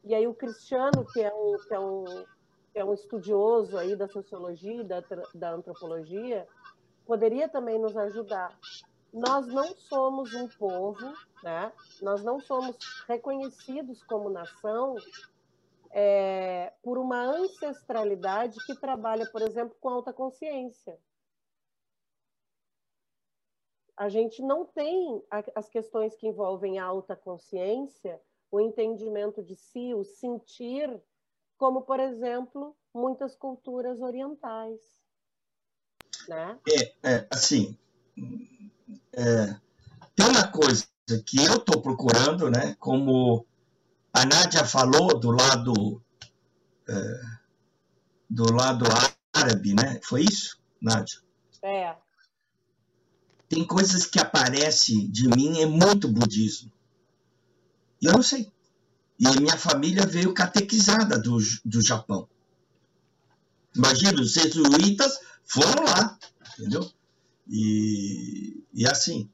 [0.03, 2.05] E aí o Cristiano, que é um, que é um,
[2.73, 5.01] que é um estudioso aí da sociologia da,
[5.33, 6.45] da antropologia,
[7.07, 8.59] poderia também nos ajudar.
[9.15, 11.73] Nós não somos um povo, né?
[12.03, 14.97] nós não somos reconhecidos como nação
[15.93, 20.99] é, por uma ancestralidade que trabalha, por exemplo, com alta consciência.
[23.97, 25.23] A gente não tem
[25.55, 31.01] as questões que envolvem a alta consciência, o entendimento de si, o sentir,
[31.57, 34.81] como, por exemplo, muitas culturas orientais.
[36.29, 36.59] Né?
[37.05, 37.79] É, assim,
[39.13, 39.57] é,
[40.15, 40.87] tem uma coisa
[41.27, 42.75] que eu estou procurando, né?
[42.79, 43.47] Como
[44.13, 46.03] a Nádia falou do lado
[46.89, 47.21] é,
[48.29, 48.85] do lado
[49.33, 50.01] árabe, né?
[50.03, 51.21] Foi isso, Nádia?
[51.63, 51.97] É,
[53.49, 56.73] Tem coisas que aparecem de mim é muito budismo.
[58.01, 58.53] E eu não sei.
[59.19, 62.29] E minha família veio catequizada do, do Japão.
[63.75, 66.19] Imagina, os jesuítas foram lá,
[66.59, 66.91] entendeu?
[67.49, 69.31] E, e assim,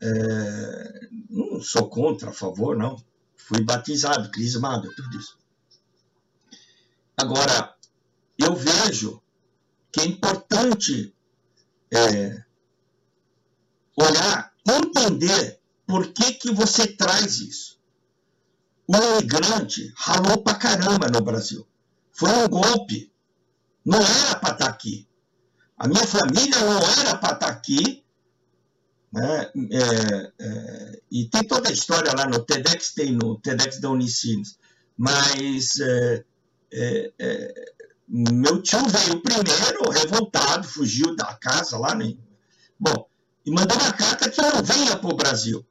[0.00, 2.96] é, não sou contra, a favor, não.
[3.36, 5.38] Fui batizado, crismado, tudo isso.
[7.16, 7.74] Agora,
[8.38, 9.22] eu vejo
[9.92, 11.14] que é importante
[11.92, 12.44] é,
[13.96, 17.78] olhar, entender por que, que você traz isso.
[18.86, 21.66] O imigrante ralou pra caramba no Brasil.
[22.12, 23.12] Foi um golpe.
[23.84, 25.06] Não era para estar aqui.
[25.76, 28.04] A minha família não era para estar aqui.
[29.12, 29.50] Né?
[29.72, 34.58] É, é, e tem toda a história lá no TEDx, tem no TEDx da Unicinos.
[34.96, 36.24] Mas é,
[36.72, 37.72] é, é,
[38.08, 41.94] meu tio veio primeiro, revoltado, fugiu da casa lá.
[41.94, 42.16] Né?
[42.78, 43.08] Bom,
[43.44, 45.64] e mandou uma carta que não venha para o Brasil.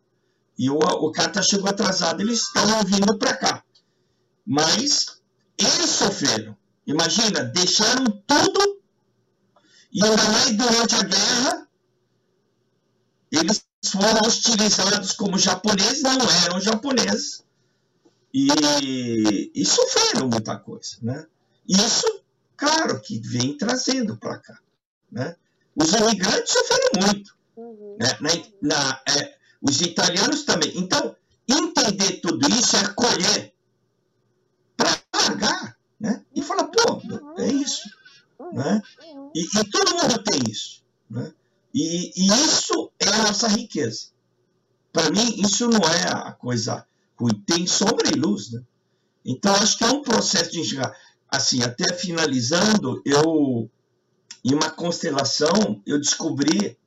[0.57, 3.63] E o, o carta chegou atrasado, eles estavam vindo para cá.
[4.45, 5.21] Mas
[5.57, 6.55] eles sofreram.
[6.85, 8.82] Imagina, deixaram tudo
[9.93, 11.67] e ainda mais durante a guerra,
[13.31, 17.43] eles foram hostilizados como japoneses, não eram japoneses,
[18.33, 20.97] e, e sofreram muita coisa.
[21.01, 21.25] Né?
[21.67, 22.05] Isso,
[22.57, 24.59] claro, que vem trazendo para cá.
[25.11, 25.35] Né?
[25.75, 27.35] Os imigrantes sofreram muito.
[27.55, 27.97] uhum.
[27.99, 28.17] né?
[28.61, 30.71] Na, na, é, os italianos também.
[30.75, 31.15] Então,
[31.47, 33.53] entender tudo isso é acolher
[34.75, 36.25] para pagar, né?
[36.35, 37.01] E falar, pô,
[37.37, 37.89] é isso,
[38.53, 38.81] né?
[39.03, 39.31] Uhum.
[39.35, 41.33] E, e todo mundo tem isso, né?
[41.73, 44.07] E, e isso é a nossa riqueza.
[44.91, 46.85] Para mim, isso não é a coisa
[47.17, 47.33] ruim.
[47.45, 48.61] Tem sombra e luz, né?
[49.25, 50.95] Então, acho que é um processo de enxergar.
[51.27, 53.69] Assim, até finalizando, eu,
[54.45, 56.77] em uma constelação, eu descobri,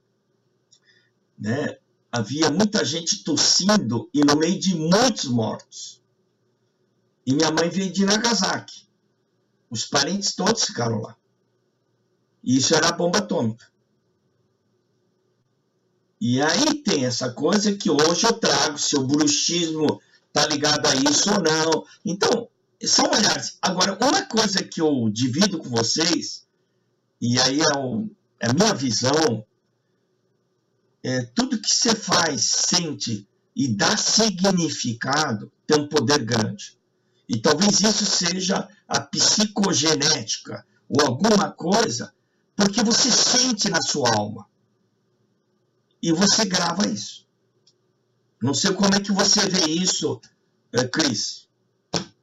[1.37, 1.79] né?
[2.13, 6.01] Havia muita gente tossindo e no meio de muitos mortos.
[7.27, 8.87] E minha mãe veio de Nagasaki.
[9.69, 11.17] Os parentes todos ficaram lá.
[12.47, 13.67] E isso era a bomba atômica.
[16.21, 20.95] E aí tem essa coisa que hoje eu trago, se o bruxismo está ligado a
[20.95, 21.85] isso ou não.
[22.05, 22.49] Então,
[22.83, 23.59] são olhares.
[23.61, 26.47] Agora, uma coisa que eu divido com vocês,
[27.21, 27.65] e aí é,
[28.41, 29.45] é a minha visão,
[31.03, 36.77] é tudo que você faz, sente e dá significado tem um poder grande.
[37.29, 42.13] E talvez isso seja a psicogenética ou alguma coisa,
[42.57, 44.49] porque você sente na sua alma.
[46.03, 47.27] E você grava isso.
[48.43, 50.21] Não sei como é que você vê isso,
[50.73, 51.49] eh, Cris.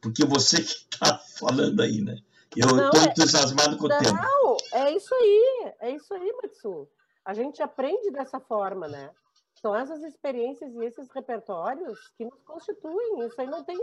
[0.02, 2.18] Porque você que está falando aí, né?
[2.56, 4.22] Eu estou é, entusiasmado com o não, tema.
[4.22, 5.74] Não, é isso aí.
[5.80, 6.88] É isso aí, Matsu.
[7.26, 9.10] A gente aprende dessa forma, né?
[9.56, 13.26] São essas experiências e esses repertórios que nos constituem.
[13.26, 13.78] Isso aí não tem.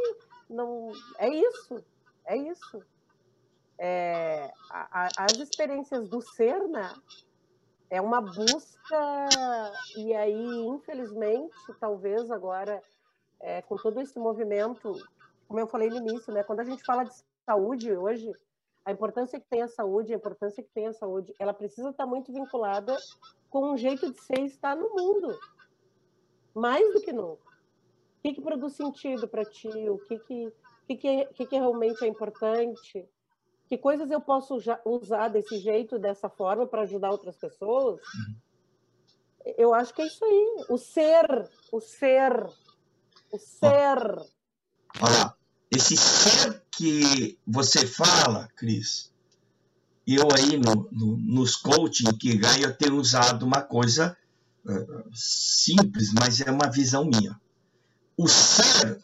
[0.48, 1.82] Não, é isso.
[2.26, 2.82] É isso.
[3.82, 6.92] É, a, a, as experiências do ser, né?
[7.88, 9.28] É uma busca,
[9.96, 12.82] e aí, infelizmente, talvez agora,
[13.40, 14.92] é, com todo esse movimento,
[15.48, 16.44] como eu falei no início, né?
[16.44, 17.14] Quando a gente fala de
[17.46, 18.30] saúde hoje,
[18.84, 22.04] a importância que tem a saúde, a importância que tem a saúde, ela precisa estar
[22.04, 22.94] muito vinculada
[23.48, 25.38] com um jeito de ser e estar no mundo
[26.54, 27.48] mais do que nunca.
[28.18, 29.88] O que, que produz sentido para ti?
[29.88, 30.52] O que, que,
[30.86, 33.08] que, que, que, que realmente é importante?
[33.70, 38.00] Que coisas eu posso usar desse jeito, dessa forma, para ajudar outras pessoas?
[39.56, 40.64] Eu acho que é isso aí.
[40.68, 42.50] O ser, o ser,
[43.30, 44.26] o ser.
[45.00, 45.36] Olha,
[45.70, 49.12] esse ser que você fala, Cris,
[50.04, 54.16] eu aí no, no, nos coaching que eu tenho usado uma coisa
[55.14, 57.40] simples, mas é uma visão minha.
[58.16, 59.00] O ser,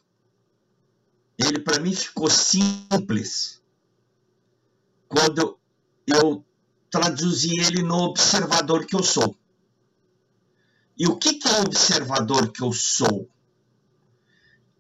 [1.39, 3.63] ele para mim ficou simples
[5.17, 5.59] quando
[6.07, 6.45] eu
[6.91, 9.35] traduzi ele no observador que eu sou.
[10.99, 13.27] E o que, é o observador que eu sou?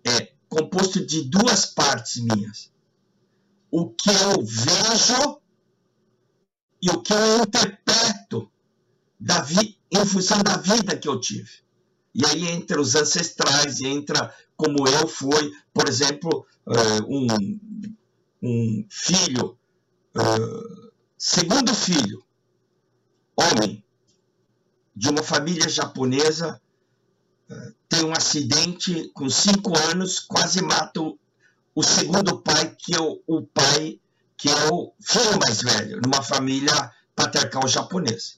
[0.05, 2.71] É composto de duas partes minhas.
[3.71, 5.41] O que eu vejo
[6.83, 8.53] e o que eu interpreto
[9.19, 11.65] da vida em função da vida que eu tive.
[12.15, 17.27] E aí entra os ancestrais, entra como eu fui, por exemplo, eh, um,
[18.43, 19.59] um filho,
[20.17, 22.25] eh, segundo filho,
[23.37, 23.85] homem,
[24.95, 26.61] de uma família japonesa,
[27.51, 31.01] eh, tem um acidente com cinco anos, quase mata
[31.75, 34.01] o segundo pai, que é o, o pai
[34.39, 38.35] que é o filho mais velho, numa família patriarcal japonesa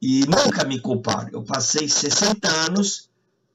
[0.00, 1.30] e nunca me culparam.
[1.32, 3.08] Eu passei 60 anos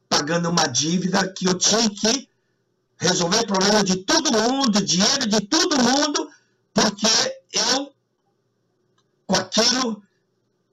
[0.09, 2.29] pagando uma dívida que eu tinha que
[2.97, 6.29] resolver o problema de todo mundo, dinheiro de todo mundo,
[6.73, 7.07] porque
[7.53, 7.93] eu,
[9.25, 10.03] com aquilo,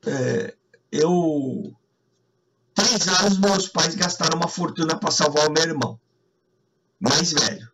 [0.06, 0.54] é,
[0.92, 1.74] eu.
[2.74, 6.00] Três anos meus pais gastaram uma fortuna para salvar o meu irmão,
[7.00, 7.68] mais velho,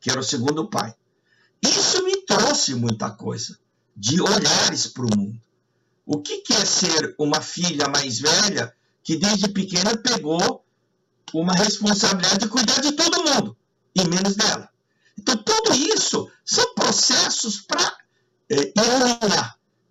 [0.00, 0.94] que era o segundo pai.
[1.60, 3.58] Isso me trouxe muita coisa,
[3.96, 5.40] de olhares para o mundo.
[6.06, 8.72] O que, que é ser uma filha mais velha
[9.02, 10.64] que desde pequena pegou
[11.32, 13.56] uma responsabilidade de cuidar de todo mundo
[13.94, 14.70] e menos dela?
[15.24, 17.96] Então, tudo isso são processos para
[18.50, 18.72] é,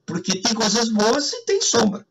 [0.05, 2.05] porque tem coisas boas e tem sombra.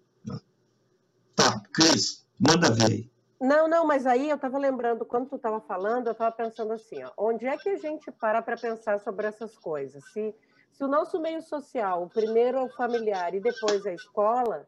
[1.37, 3.13] Tá, Cris, manda ver aí.
[3.41, 7.03] Não, não, mas aí eu estava lembrando, quando tu estava falando, eu estava pensando assim,
[7.05, 10.05] ó, onde é que a gente para para pensar sobre essas coisas?
[10.13, 10.35] Se
[10.73, 14.67] se o nosso meio social, primeiro é o familiar e depois é a escola,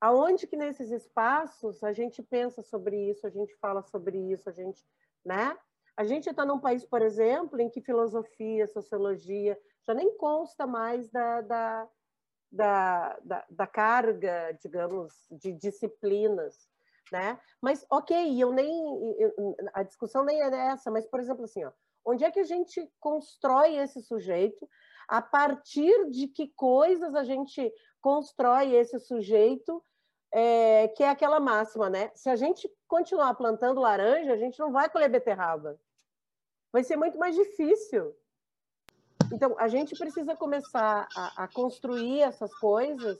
[0.00, 4.52] aonde que nesses espaços a gente pensa sobre isso, a gente fala sobre isso, a
[4.52, 4.84] gente,
[5.24, 5.56] né?
[5.98, 11.10] A gente está num país, por exemplo, em que filosofia, sociologia já nem consta mais
[11.10, 11.88] da, da,
[12.52, 16.68] da, da, da carga, digamos, de disciplinas,
[17.10, 17.36] né?
[17.60, 18.72] Mas, ok, eu nem,
[19.18, 21.72] eu, a discussão nem é essa, mas, por exemplo, assim, ó,
[22.04, 24.68] onde é que a gente constrói esse sujeito
[25.08, 29.82] a partir de que coisas a gente constrói esse sujeito,
[30.32, 32.12] é, que é aquela máxima, né?
[32.14, 35.76] Se a gente continuar plantando laranja, a gente não vai colher beterraba.
[36.72, 38.14] Vai ser muito mais difícil.
[39.32, 43.18] Então, a gente precisa começar a, a construir essas coisas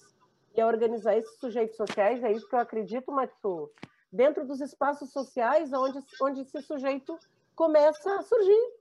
[0.55, 3.71] e a organizar esses sujeitos sociais, é isso que eu acredito, Matsu,
[4.11, 7.17] dentro dos espaços sociais onde, onde esse sujeito
[7.55, 8.73] começa a surgir,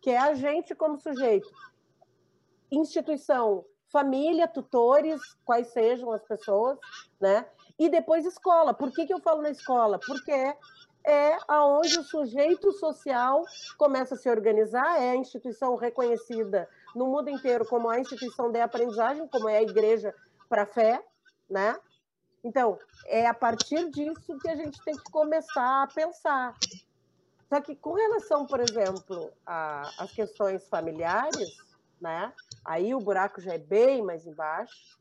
[0.00, 1.50] que é a gente como sujeito
[2.70, 6.78] instituição, família, tutores, quais sejam as pessoas,
[7.20, 7.46] né?
[7.78, 8.74] E depois escola.
[8.74, 9.98] Por que, que eu falo na escola?
[10.04, 10.56] Porque
[11.04, 13.44] é, aonde o sujeito social
[13.76, 18.60] começa a se organizar, é a instituição reconhecida no mundo inteiro como a instituição de
[18.60, 20.14] aprendizagem, como é a igreja
[20.48, 21.04] para a fé,
[21.48, 21.76] né?
[22.42, 26.54] Então, é a partir disso que a gente tem que começar a pensar.
[27.48, 31.56] Só que com relação, por exemplo, às questões familiares,
[32.00, 32.32] né?
[32.64, 34.98] Aí o buraco já é bem mais embaixo,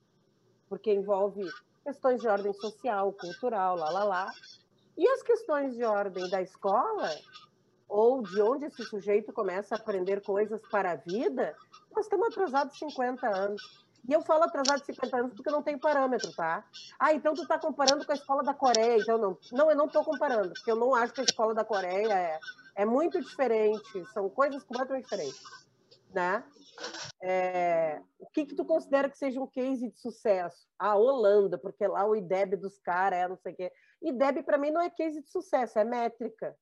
[0.69, 1.49] porque envolve
[1.83, 4.31] questões de ordem social, cultural, lá, lá, lá.
[4.97, 7.09] E as questões de ordem da escola,
[7.87, 11.55] ou de onde esse sujeito começa a aprender coisas para a vida,
[11.95, 13.83] nós estamos atrasados 50 anos.
[14.07, 16.65] E eu falo atrasado de 50 anos porque não tenho parâmetro, tá?
[16.99, 18.97] Ah, então tu está comparando com a escola da Coreia.
[18.97, 19.37] Então, não.
[19.51, 22.39] Não, eu não estou comparando, porque eu não acho que a escola da Coreia é,
[22.75, 24.05] é muito diferente.
[24.13, 25.41] São coisas completamente diferentes,
[26.13, 26.43] né?
[27.21, 30.67] É, o que que tu considera que seja um case de sucesso?
[30.77, 33.71] A Holanda, porque lá o IDEB dos caras é não sei o quê.
[34.03, 36.57] IDEB, para mim, não é case de sucesso, é métrica.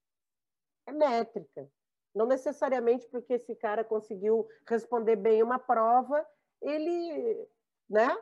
[0.86, 1.70] É métrica.
[2.14, 6.26] Não necessariamente porque esse cara conseguiu responder bem uma prova
[6.62, 7.48] ele,
[7.90, 8.16] né?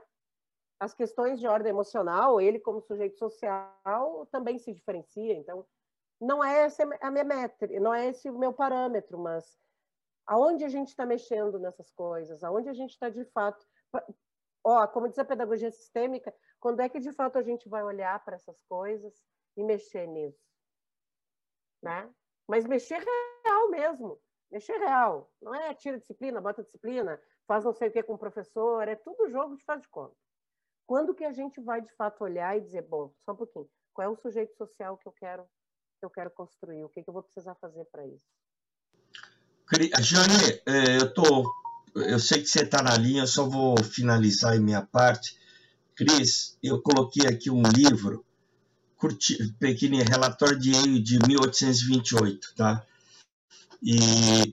[0.79, 5.33] As questões de ordem emocional, ele como sujeito social também se diferencia.
[5.33, 5.65] Então,
[6.19, 9.57] não é essa a minha métrica, não é esse o meu parâmetro, mas
[10.25, 13.65] aonde a gente está mexendo nessas coisas, aonde a gente está de fato,
[14.63, 18.23] ó, como diz a pedagogia sistêmica, quando é que de fato a gente vai olhar
[18.23, 19.13] para essas coisas
[19.55, 20.39] e mexer nisso,
[21.81, 22.09] né?
[22.47, 24.19] Mas mexer real mesmo,
[24.51, 28.19] mexer real, não é tira disciplina, bota disciplina, faz não sei o que com o
[28.19, 30.15] professor, é tudo jogo de faz de conta.
[30.85, 34.07] Quando que a gente vai de fato olhar e dizer, bom, só um pouquinho, qual
[34.07, 35.47] é o sujeito social que eu quero
[35.99, 36.83] que eu quero construir?
[36.83, 38.23] O que, que eu vou precisar fazer para isso?
[40.01, 41.53] Jane, é, eu tô,
[41.95, 45.37] eu sei que você está na linha, eu só vou finalizar a minha parte.
[45.99, 48.25] Cris, eu coloquei aqui um livro,
[48.95, 52.85] curti, pequeno relatório de Yale de 1828, tá?
[53.83, 53.97] E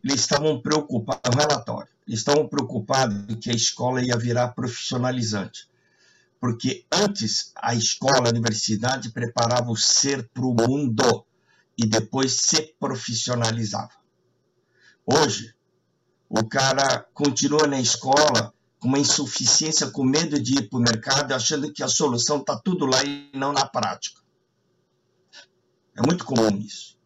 [0.03, 5.69] eles estavam preocupados, um relatório, estavam preocupados que a escola ia virar profissionalizante.
[6.41, 11.25] Porque antes a escola, a universidade preparava o ser para o mundo
[11.79, 13.93] e depois se profissionalizava.
[15.07, 15.55] Hoje,
[16.29, 18.53] o cara continua na escola
[18.87, 22.87] uma insuficiência, com medo de ir para o mercado, achando que a solução está tudo
[22.87, 24.23] lá e não na prática.
[25.97, 26.97] É muito comum isso.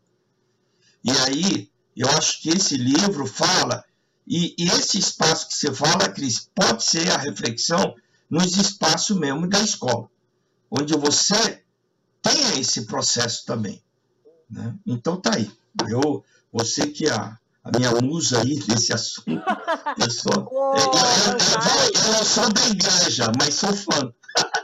[1.02, 3.82] E aí, eu acho que esse livro fala
[4.26, 7.94] e, e esse espaço que você fala, Cris, pode ser a reflexão
[8.28, 10.08] nos espaços mesmo da escola,
[10.70, 11.64] onde você
[12.20, 13.82] tenha esse processo também.
[14.50, 14.76] Né?
[14.86, 15.50] Então tá aí.
[15.88, 16.22] Eu,
[16.52, 19.42] você que é a, a minha musa aí desse assunto.
[19.98, 24.12] Eu sou, eu, eu, eu, eu, sou da igreja, mas sou fã.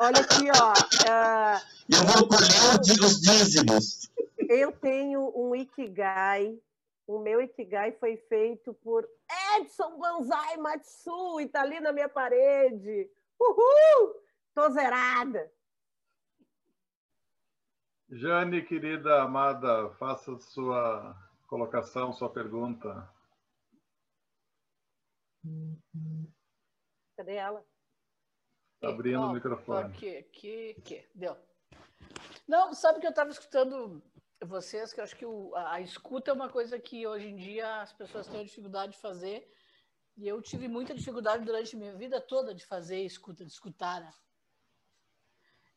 [0.01, 0.72] Olha aqui, ó.
[0.72, 4.09] Uh, eu vou colher os dízimos.
[4.49, 6.57] Eu tenho um Ikigai
[7.07, 9.09] o meu Ikigai foi feito por
[9.57, 13.09] Edson Banzai Matsu e tá ali na minha parede.
[13.38, 14.20] Uhul!
[14.53, 15.51] Tô zerada.
[18.09, 21.16] Jane, querida amada, faça sua
[21.47, 23.09] colocação, sua pergunta.
[27.16, 27.64] Cadê ela?
[28.80, 29.94] Tá abrindo oh, o microfone.
[29.94, 31.09] Aqui, aqui, aqui.
[31.14, 31.36] Deu.
[32.47, 34.03] Não, sabe que eu estava escutando
[34.44, 37.36] vocês, que eu acho que o, a, a, escuta é uma coisa que hoje em
[37.36, 39.51] dia as pessoas têm dificuldade de fazer.
[40.16, 44.01] E eu tive muita dificuldade durante minha vida toda de fazer escuta, de escutar.
[44.01, 44.12] Né?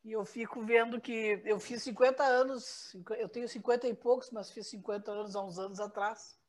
[0.04, 4.50] E eu fico vendo que eu fiz 50 anos, eu tenho 50 e poucos, mas
[4.50, 6.40] fiz 50 anos há uns anos atrás.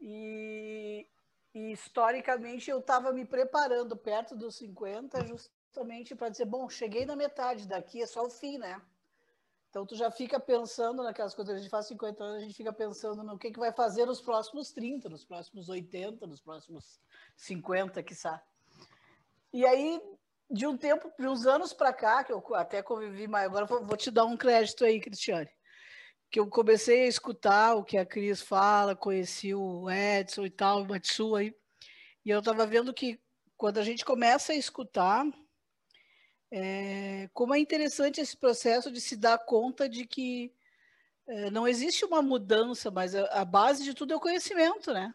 [0.00, 1.06] E,
[1.54, 7.14] e historicamente eu estava me preparando perto dos 50 justamente para dizer, bom, cheguei na
[7.14, 8.80] metade, daqui é só o fim, né?
[9.72, 12.70] Então, tu já fica pensando naquelas coisas, a gente faz 50 anos, a gente fica
[12.70, 17.00] pensando no que, que vai fazer nos próximos 30, nos próximos 80, nos próximos
[17.36, 18.42] 50, quiçá.
[19.50, 19.98] E aí,
[20.52, 23.84] de um tempo, de uns anos para cá, que eu até convivi mais, agora vou,
[23.84, 25.50] vou te dar um crédito aí, Cristiane,
[26.30, 30.82] que eu comecei a escutar o que a Cris fala, conheci o Edson e tal,
[30.82, 31.54] o Matsu aí,
[32.24, 33.18] e eu estava vendo que
[33.56, 35.24] quando a gente começa a escutar,
[36.50, 40.52] é, como é interessante esse processo de se dar conta de que
[41.26, 45.14] é, não existe uma mudança, mas a, a, base de tudo é o conhecimento, né?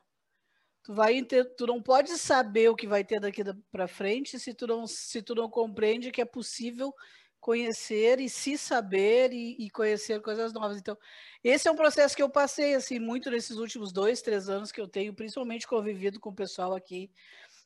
[0.87, 4.53] Tu, vai ter, tu não pode saber o que vai ter daqui para frente se
[4.53, 6.93] tu, não, se tu não compreende que é possível
[7.41, 10.77] conhecer e se saber e, e, conhecer coisas novas.
[10.77, 10.97] Então,
[11.43, 14.79] esse é um processo que eu passei assim muito nesses últimos dois, três anos que
[14.79, 17.11] eu tenho, principalmente convivido com o pessoal aqui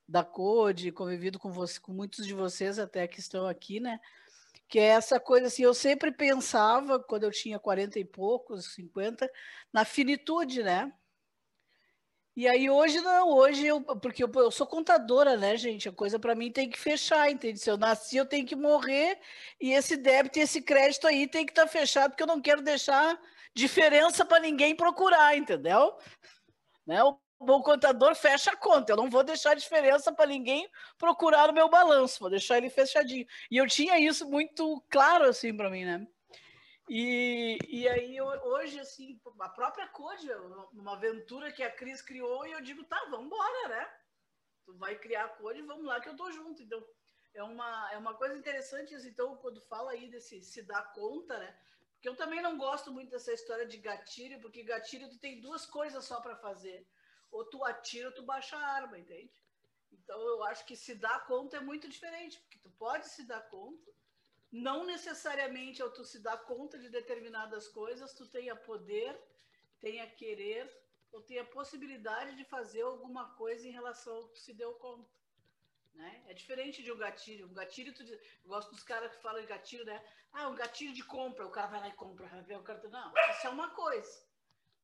[0.07, 3.99] da Code, convivido com, você, com muitos de vocês até que estão aqui, né?
[4.67, 9.29] Que é essa coisa assim, eu sempre pensava, quando eu tinha 40 e poucos, 50,
[9.71, 10.91] na finitude, né?
[12.35, 15.89] E aí hoje não, hoje eu, porque eu, eu sou contadora, né, gente?
[15.89, 17.59] A coisa para mim tem que fechar, entende?
[17.59, 19.19] Se eu nasci, eu tenho que morrer
[19.59, 22.41] e esse débito e esse crédito aí tem que estar tá fechado, porque eu não
[22.41, 23.19] quero deixar
[23.53, 25.93] diferença para ninguém procurar, entendeu?
[26.87, 27.03] Né?
[27.03, 28.93] O bom contador fecha a conta.
[28.93, 33.25] Eu não vou deixar diferença para ninguém procurar o meu balanço, vou deixar ele fechadinho.
[33.49, 36.07] E eu tinha isso muito claro assim para mim, né?
[36.93, 40.29] E, e aí hoje assim, a própria Code,
[40.73, 43.93] uma aventura que a Cris criou e eu digo, tá, vamos embora, né?
[44.65, 46.61] Tu vai criar a Code, vamos lá que eu tô junto.
[46.61, 46.85] Então,
[47.33, 51.57] é uma, é uma coisa interessante, então, quando fala aí desse se dar conta, né?
[51.93, 55.65] Porque eu também não gosto muito dessa história de gatilho, porque gatilho tu tem duas
[55.65, 56.85] coisas só para fazer.
[57.31, 59.31] Ou tu atira ou tu baixa a arma, entende?
[59.93, 63.47] Então eu acho que se dar conta é muito diferente, porque tu pode se dar
[63.47, 63.90] conta,
[64.51, 69.17] não necessariamente ao tu se dar conta de determinadas coisas, tu tenha poder,
[69.79, 70.69] tenha querer,
[71.11, 75.09] ou tenha possibilidade de fazer alguma coisa em relação ao que tu se deu conta.
[75.93, 76.23] Né?
[76.27, 77.47] É diferente de um gatilho.
[77.47, 80.03] Um gatilho, tu, eu gosto dos caras que falam de gatilho, né?
[80.31, 82.25] Ah, um gatilho de compra, o cara vai lá e compra.
[82.25, 84.23] O cara, não, isso é uma coisa,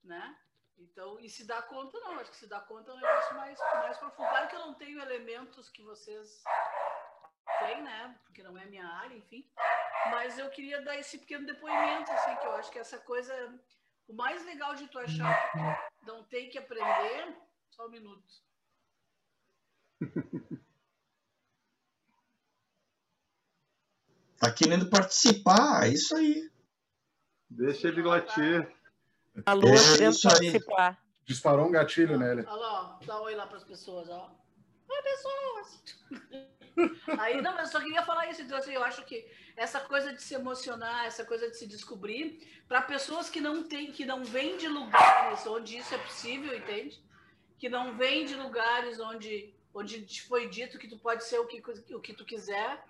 [0.04, 0.38] né?
[0.78, 2.20] Então, e se dá conta, não.
[2.20, 4.30] Acho que se dá conta é um negócio mais, mais profundo.
[4.30, 6.44] Claro que eu não tenho elementos que vocês
[7.76, 8.16] né?
[8.26, 9.48] Porque não é minha área, enfim.
[10.12, 13.34] Mas eu queria dar esse pequeno depoimento, assim, que eu acho que essa coisa.
[14.08, 17.36] O mais legal de tu achar que não tem que aprender.
[17.70, 18.34] Só um minuto.
[24.40, 26.50] Tá querendo participar, é isso aí.
[27.50, 28.72] Deixa ele latir.
[29.46, 31.04] A Lua é, querendo participar.
[31.26, 32.46] Disparou um gatilho nele.
[32.48, 34.32] Olha lá, dá um oi lá para as pessoas, ó.
[34.90, 35.84] Oi, pessoas!
[37.20, 38.42] Aí, não, eu só queria falar isso.
[38.42, 42.64] Então, assim, eu acho que essa coisa de se emocionar, essa coisa de se descobrir,
[42.68, 47.02] para pessoas que não têm, que não vêm de lugares onde isso é possível, entende?
[47.58, 51.48] Que não vêm de lugares onde, onde te foi dito que tu pode ser o
[51.48, 51.62] que,
[51.94, 52.84] o que tu quiser,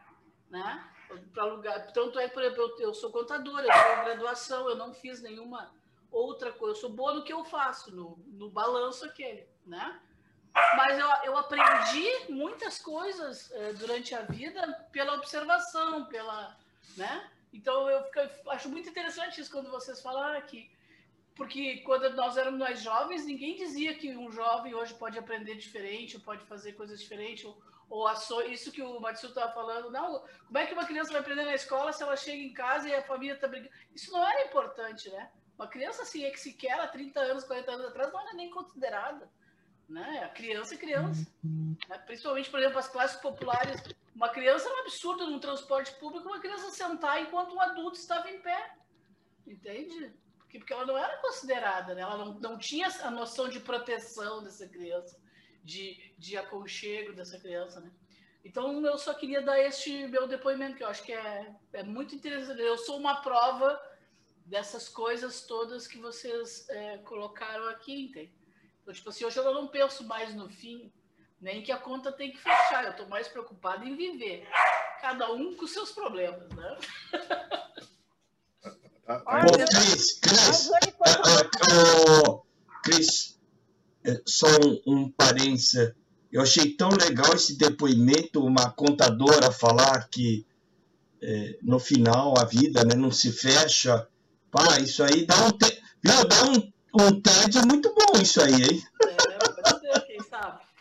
[0.49, 0.93] né?
[1.33, 1.91] para lugar.
[1.93, 5.71] Tanto é, por exemplo, eu, eu sou contadora, eu tenho graduação, eu não fiz nenhuma
[6.11, 6.75] outra coisa.
[6.75, 10.01] Eu sou boa no que eu faço, no, no balanço aquele, né?
[10.75, 14.61] Mas eu, eu aprendi muitas coisas é, durante a vida
[14.91, 16.55] pela observação, pela,
[16.95, 17.29] né?
[17.53, 20.69] Então eu, fico, eu acho muito interessante isso quando vocês falaram que
[21.37, 26.15] porque quando nós éramos mais jovens, ninguém dizia que um jovem hoje pode aprender diferente,
[26.15, 27.55] ou pode fazer coisas diferentes, ou,
[27.87, 28.41] ou so...
[28.41, 31.53] isso que o Matsu estava falando, não, como é que uma criança vai aprender na
[31.53, 33.71] escola se ela chega em casa e a família está brigando?
[33.93, 35.29] Isso não era importante, né?
[35.55, 38.49] Uma criança assim, é que sequer há 30 anos, 40 anos atrás, não era nem
[38.49, 39.29] considerada.
[39.87, 40.23] Né?
[40.23, 41.27] A criança é criança.
[41.43, 41.97] Né?
[42.05, 43.81] Principalmente, por exemplo, as classes populares.
[44.13, 48.29] Uma criança é um absurdo num transporte público, uma criança sentar enquanto um adulto estava
[48.29, 48.75] em pé.
[49.45, 50.11] Entende?
[50.37, 52.01] Porque, porque ela não era considerada, né?
[52.01, 55.17] ela não, não tinha a noção de proteção dessa criança
[55.67, 57.91] de, de aconchego dessa criança, né?
[58.43, 62.15] Então, eu só queria dar este meu depoimento, que eu acho que é, é muito
[62.15, 62.61] interessante.
[62.61, 63.77] Eu sou uma prova
[64.45, 68.31] dessas coisas todas que vocês é, colocaram aqui, entende?
[68.87, 70.89] Então, tipo assim, hoje eu não penso mais no fim,
[71.41, 72.85] nem que a conta tem que fechar.
[72.85, 74.47] Eu estou mais preocupado em viver.
[75.01, 76.77] Cada um com seus problemas, né?
[79.09, 80.69] Ô, Cris, Cris,
[82.81, 83.39] Cris,
[84.05, 85.93] é, só um, um parênteses.
[86.31, 90.47] Eu achei tão legal esse depoimento, uma contadora falar que
[91.21, 94.07] é, no final a vida né, não se fecha.
[94.49, 95.83] Pá, isso aí dá um, te...
[96.01, 96.25] Viu?
[96.25, 96.71] dá um,
[97.03, 98.83] um tédio muito bom isso aí, hein?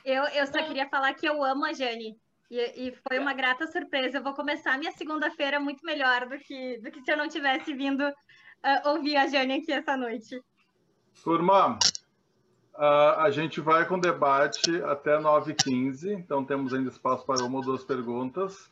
[0.05, 2.17] Eu, eu só queria falar que eu amo a Jane.
[2.51, 4.19] E, e foi uma grata surpresa.
[4.19, 7.75] Eu vou começar minha segunda-feira muito melhor do que, do que se eu não tivesse
[7.75, 10.41] vindo uh, ouvir a Jane aqui essa noite.
[11.25, 11.79] Turma,
[12.77, 17.65] Uh, a gente vai com debate até 9h15, então temos ainda espaço para uma ou
[17.65, 18.71] duas perguntas.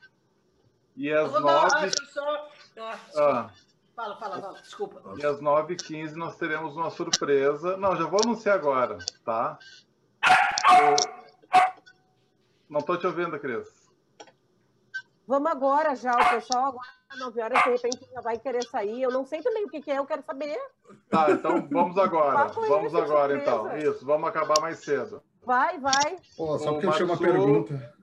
[0.94, 2.48] E às 9 só...
[2.78, 3.50] ah, ah.
[3.94, 5.00] Fala, fala, fala, desculpa.
[5.16, 7.76] E às 9h15 nós teremos uma surpresa.
[7.76, 9.58] Não, já vou anunciar agora, tá?
[10.80, 10.96] Eu...
[12.68, 13.68] Não estou te ouvindo, Cris.
[15.26, 16.88] Vamos agora já, o pessoal agora
[17.18, 19.02] 9 horas, de repente já vai querer sair.
[19.02, 20.58] Eu não sei também o que, que é, eu quero saber.
[21.08, 22.48] Tá, então vamos agora.
[22.48, 23.76] vamos agora, então.
[23.76, 25.22] Isso, vamos acabar mais cedo.
[25.44, 26.16] Vai, vai.
[26.36, 27.94] Pô, só porque eu tinha uma pergunta.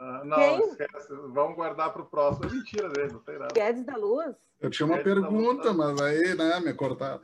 [0.00, 0.60] Uh, não, Quem?
[0.70, 1.08] esquece.
[1.28, 2.46] Vamos guardar para o próximo.
[2.46, 3.52] É mentira dele, não tem nada.
[3.52, 4.34] Guedes da Luz?
[4.58, 7.20] Eu tinha uma Guedes pergunta, mas aí, né, me cortaram.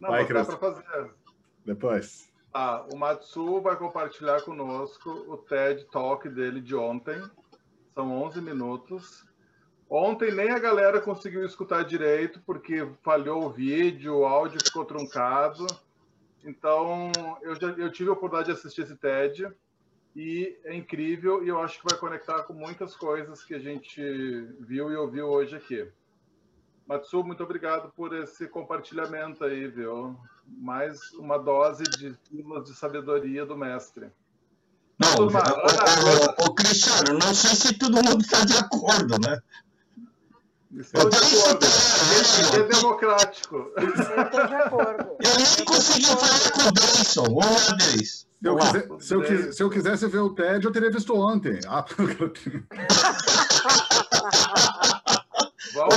[0.00, 1.10] Não, vai, dá para fazer.
[1.66, 2.32] Depois.
[2.54, 7.20] Ah, o Matsu vai compartilhar conosco o TED Talk dele de ontem.
[7.94, 9.26] São 11 minutos.
[9.90, 15.66] Ontem nem a galera conseguiu escutar direito, porque falhou o vídeo, o áudio ficou truncado.
[16.42, 19.52] Então, eu, já, eu tive a oportunidade de assistir esse TED
[20.18, 24.02] e é incrível e eu acho que vai conectar com muitas coisas que a gente
[24.58, 25.88] viu e ouviu hoje aqui.
[26.88, 30.18] Matsu, muito obrigado por esse compartilhamento aí, viu?
[30.44, 34.10] Mais uma dose de pílulas de sabedoria do mestre.
[34.98, 39.38] Não, Turma, o, o, o, Cristiano, não sei se todo mundo está de acordo, né?
[40.70, 41.66] De acordo.
[41.66, 43.56] É, é democrático.
[43.76, 45.16] Eu estou de acordo.
[45.18, 47.40] Eu nem consegui falar com o.
[47.40, 48.28] Vamos lá, Deison.
[48.38, 51.58] Se eu, quiser, se, eu se eu quisesse ver o TED, eu teria visto ontem.
[51.66, 51.84] Ah,
[55.74, 55.96] Vamos,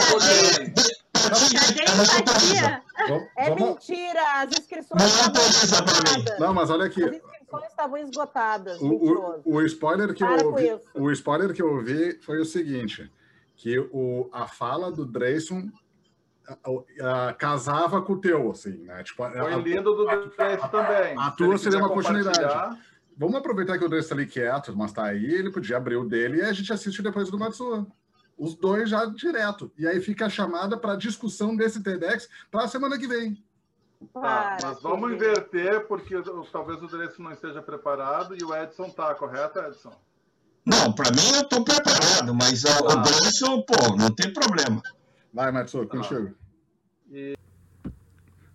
[3.37, 6.39] É mentira, as inscrições estavam esgotadas.
[6.39, 7.03] Não, mas olha aqui.
[7.03, 8.81] As inscrições estavam esgotadas.
[8.81, 13.11] O, o, o spoiler que eu ouvi, o spoiler que eu ouvi foi o seguinte:
[13.61, 15.69] que o, a fala do Dreyson
[17.37, 19.03] casava com o teu, assim, né?
[19.03, 21.15] Tipo, Foi a, lindo do Dreyson também.
[21.15, 22.79] A, tua seria uma continuidade.
[23.15, 26.03] Vamos aproveitar que o Dreyson está ali quieto, mas tá aí, ele podia abrir o
[26.03, 27.85] dele e a gente assiste depois do Matsuo.
[28.35, 29.71] Os dois já direto.
[29.77, 33.43] E aí fica a chamada para discussão desse TEDx para a semana que vem.
[34.11, 36.15] Tá, mas vamos inverter, porque
[36.51, 39.95] talvez o Dreyson não esteja preparado e o Edson tá, correto, Edson?
[40.65, 42.83] Não, para mim eu estou preparado, mas ah.
[42.83, 44.81] o Dreyson, pô, não tem problema.
[45.33, 46.35] Vai, Matsu, contigo.
[47.11, 47.35] E...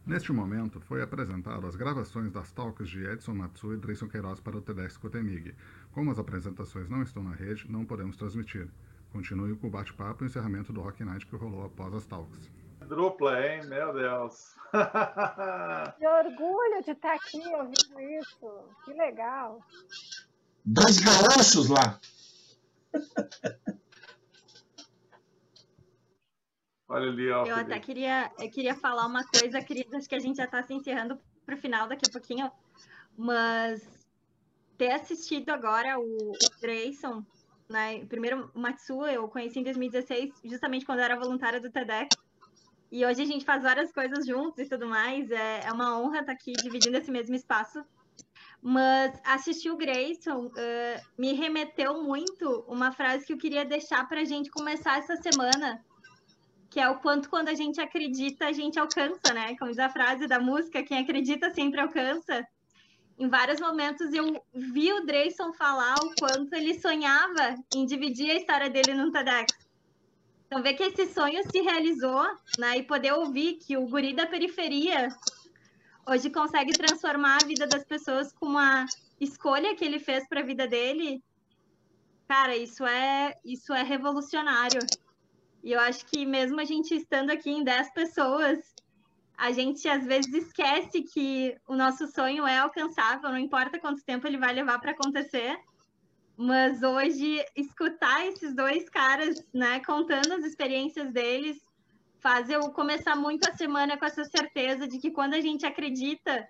[0.06, 4.56] Neste momento, foi apresentado as gravações das talks de Edson Matsu e Dreyson Queiroz para
[4.56, 5.52] o TEDx Cotemig.
[5.90, 8.68] Como as apresentações não estão na rede, não podemos transmitir.
[9.12, 12.50] Continue com o bate-papo e o encerramento do Rock Night que rolou após as talks.
[12.86, 13.66] Dupla, hein?
[13.66, 14.54] Meu Deus.
[15.98, 18.68] que orgulho de estar aqui ouvindo isso.
[18.84, 19.60] Que legal.
[20.66, 22.00] Dois gaúchos lá.
[26.88, 27.46] Olha ali, ó.
[27.46, 30.60] Eu até queria, eu queria falar uma coisa, querida, acho que a gente já está
[30.64, 32.50] se encerrando para o final daqui a pouquinho,
[33.16, 33.88] mas
[34.76, 37.24] ter assistido agora o, o Grayson,
[37.68, 38.04] né?
[38.06, 42.08] Primeiro, o Matsuo eu conheci em 2016, justamente quando eu era voluntária do TEDx.
[42.90, 45.30] E hoje a gente faz várias coisas juntos e tudo mais.
[45.30, 47.84] É, é uma honra estar aqui dividindo esse mesmo espaço.
[48.68, 54.22] Mas assistir o Grayson uh, me remeteu muito uma frase que eu queria deixar para
[54.22, 55.84] a gente começar essa semana,
[56.68, 59.54] que é o quanto quando a gente acredita, a gente alcança, né?
[59.56, 62.44] Como diz a frase da música, quem acredita sempre alcança.
[63.16, 68.34] Em vários momentos eu vi o Dreyson falar o quanto ele sonhava em dividir a
[68.34, 69.56] história dele no TEDx.
[70.48, 72.24] Então, ver que esse sonho se realizou,
[72.58, 72.78] né?
[72.78, 75.08] E poder ouvir que o guri da periferia
[76.06, 78.86] hoje consegue transformar a vida das pessoas com uma
[79.20, 81.22] escolha que ele fez para a vida dele.
[82.28, 84.80] Cara, isso é isso é revolucionário.
[85.62, 88.58] E eu acho que mesmo a gente estando aqui em 10 pessoas,
[89.36, 94.26] a gente às vezes esquece que o nosso sonho é alcançável, não importa quanto tempo
[94.26, 95.58] ele vai levar para acontecer.
[96.36, 101.65] Mas hoje escutar esses dois caras, né, contando as experiências deles,
[102.26, 106.48] faz eu começar muito a semana com essa certeza de que quando a gente acredita,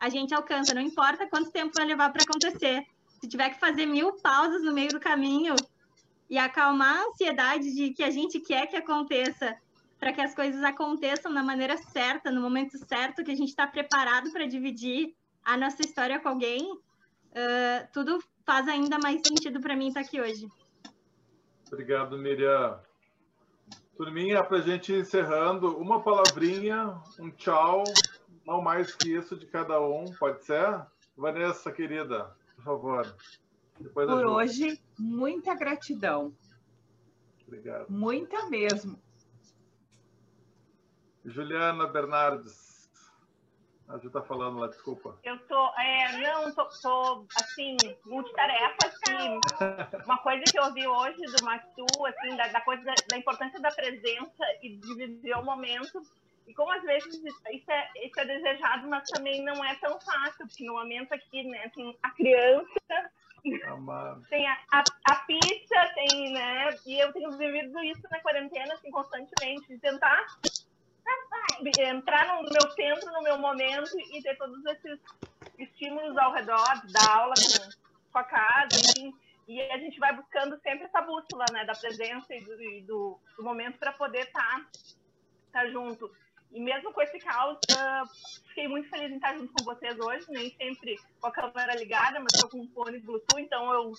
[0.00, 2.86] a gente alcança, não importa quanto tempo vai levar para acontecer.
[3.20, 5.54] Se tiver que fazer mil pausas no meio do caminho,
[6.30, 9.54] e acalmar a ansiedade de que a gente quer que aconteça,
[10.00, 13.66] para que as coisas aconteçam da maneira certa, no momento certo, que a gente está
[13.66, 15.14] preparado para dividir
[15.44, 20.22] a nossa história com alguém, uh, tudo faz ainda mais sentido para mim estar aqui
[20.22, 20.48] hoje.
[21.70, 22.80] Obrigado, Miriam.
[23.96, 27.84] Turminha, para a gente ir encerrando, uma palavrinha, um tchau,
[28.46, 30.86] não mais que isso de cada um, pode ser?
[31.16, 33.16] Vanessa, querida, por favor.
[33.78, 36.34] Depois Por hoje, muita gratidão.
[37.46, 37.86] Obrigado.
[37.90, 38.98] Muita mesmo.
[41.24, 42.71] Juliana Bernardes.
[43.92, 45.18] A Ju tá falando lá, desculpa.
[45.22, 49.38] Eu tô, é, não, tô, tô assim, multitarefa, assim.
[50.06, 53.60] Uma coisa que eu ouvi hoje do Matsu, assim, da, da coisa da, da, importância
[53.60, 56.00] da presença e de viver o momento.
[56.46, 60.46] E como às vezes isso é, isso é desejado, mas também não é tão fácil,
[60.46, 63.10] porque no momento aqui, né, tem a criança
[64.30, 66.70] tem a, a, a, pizza, tem, né?
[66.86, 70.24] E eu tenho vivido isso na quarentena, assim, constantemente, de tentar
[71.88, 75.00] entrar no meu centro, no meu momento e ter todos esses
[75.58, 79.14] estímulos ao redor, da aula com, com a casa, enfim.
[79.48, 83.18] E a gente vai buscando sempre essa bússola, né, da presença e do, e do,
[83.36, 84.60] do momento para poder estar
[85.52, 86.10] tá, tá junto.
[86.52, 90.26] E mesmo com esse caos, uh, fiquei muito feliz em estar junto com vocês hoje,
[90.28, 93.92] nem sempre com a câmera ligada, mas estou com um fone Bluetooth, então eu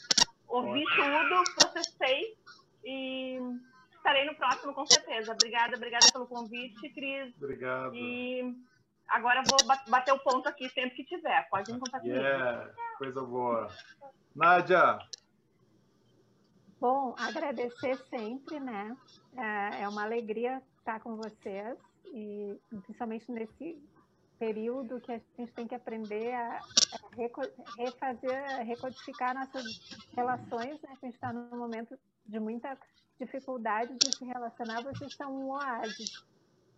[0.48, 2.38] ouvi tudo, processei
[2.85, 3.40] e
[4.03, 5.31] estarei no próximo com certeza.
[5.31, 7.34] Obrigada, obrigada pelo convite, Cris.
[7.38, 7.95] Obrigado.
[7.95, 8.53] E
[9.07, 9.57] agora vou
[9.88, 11.47] bater o ponto aqui sempre que tiver.
[11.49, 12.19] Pode me contar comigo.
[12.19, 13.67] Yeah, coisa boa.
[14.35, 14.99] Nádia.
[16.81, 18.95] Bom, agradecer sempre, né?
[19.38, 21.77] É, é uma alegria estar com vocês
[22.13, 23.81] e principalmente nesse
[24.38, 26.59] período que a gente tem que aprender a,
[27.77, 29.63] refazer, recodificar nossas
[30.13, 30.89] relações, né?
[30.91, 32.77] A gente está num momento de muita
[33.23, 36.25] dificuldade de se relacionar, vocês são um oásis.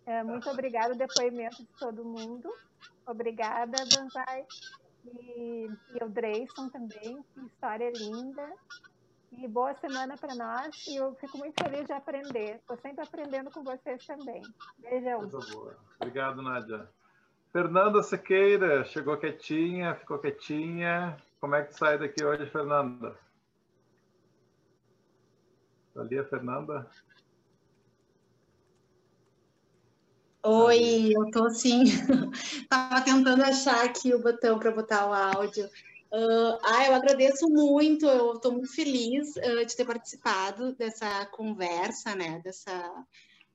[0.05, 2.51] É, muito obrigada depoimento de todo mundo.
[3.07, 4.45] Obrigada, Banzai.
[5.05, 8.53] E, e o Dreyson também, que história linda.
[9.31, 10.87] E boa semana para nós.
[10.87, 12.55] E eu fico muito feliz de aprender.
[12.55, 14.41] Estou sempre aprendendo com vocês também.
[14.77, 15.29] Beijão.
[15.99, 16.89] Obrigado, Nádia.
[17.51, 21.17] Fernanda Sequeira, chegou quietinha, ficou quietinha.
[21.39, 23.17] Como é que sai daqui hoje, Fernanda?
[25.95, 26.89] Ali a Fernanda?
[30.43, 31.85] Oi, eu tô assim,
[32.69, 35.65] tava tentando achar aqui o botão para botar o áudio.
[36.11, 42.13] Uh, ah, eu agradeço muito, eu estou muito feliz uh, de ter participado dessa conversa,
[42.13, 43.05] né, dessa,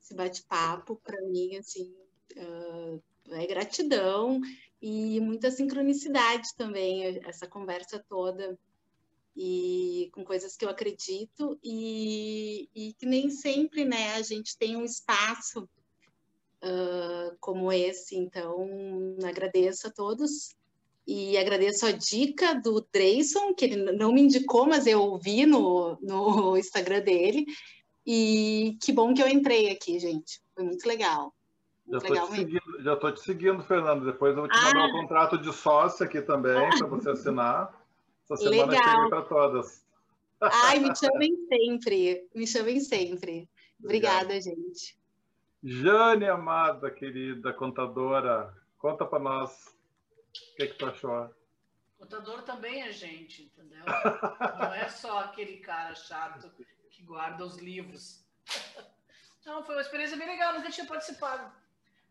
[0.02, 1.94] esse bate-papo, para mim, assim,
[2.36, 4.40] uh, é gratidão
[4.82, 8.58] e muita sincronicidade também, essa conversa toda,
[9.36, 14.76] e com coisas que eu acredito, e, e que nem sempre, né, a gente tem
[14.76, 15.68] um espaço
[16.62, 18.68] uh, como esse, então
[19.24, 20.54] agradeço a todos
[21.06, 25.98] e agradeço a dica do Dreyson, que ele não me indicou, mas eu ouvi no,
[26.00, 27.46] no Instagram dele.
[28.06, 30.40] E que bom que eu entrei aqui, gente.
[30.54, 31.34] Foi muito legal.
[31.88, 34.04] Já estou te, seguindo, já te seguindo, Fernando.
[34.04, 34.64] Depois eu vou te ah.
[34.66, 37.79] mandar um contrato de sócio aqui também, para você assinar.
[38.30, 38.84] Essa semana legal.
[38.84, 39.86] chega para todas.
[40.40, 42.28] Ai, me chamem sempre.
[42.34, 43.48] Me chamem sempre.
[43.82, 44.98] Obrigada, gente.
[45.62, 49.74] Jane, amada, querida contadora, conta para nós
[50.30, 51.34] o que, é que tu achou?
[51.98, 53.84] Contador também é gente, entendeu?
[54.58, 56.50] Não é só aquele cara chato
[56.88, 58.24] que guarda os livros.
[59.44, 61.52] Não, foi uma experiência bem legal, nunca tinha participado.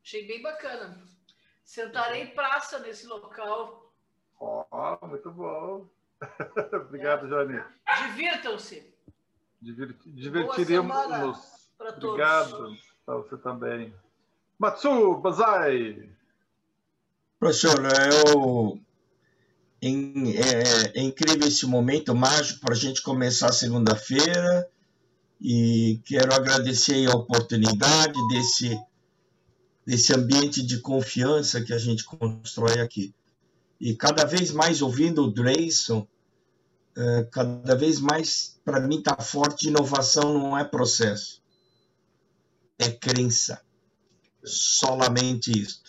[0.03, 1.01] Achei bem bacana.
[1.63, 3.91] Sentarei praça nesse local.
[4.39, 5.87] Ó, oh, muito bom.
[6.73, 7.29] Obrigado, é.
[7.29, 7.63] Jane.
[8.07, 8.83] Divirtam-se.
[9.61, 11.37] Divir Divertiremos-nos.
[11.79, 13.93] Obrigado para você também.
[14.57, 16.09] Matsu Bazai.
[17.39, 17.79] Professor,
[18.11, 18.79] eu,
[19.81, 24.69] em, é, é, incrível esse momento mágico para a gente começar segunda-feira
[25.39, 28.77] e quero agradecer a oportunidade desse,
[29.85, 33.13] desse ambiente de confiança que a gente constrói aqui.
[33.79, 36.07] E cada vez mais ouvindo o Dreyson,
[36.97, 41.41] é, cada vez mais, para mim, está forte: inovação não é processo,
[42.77, 43.61] é crença.
[44.43, 45.81] Solamente isso.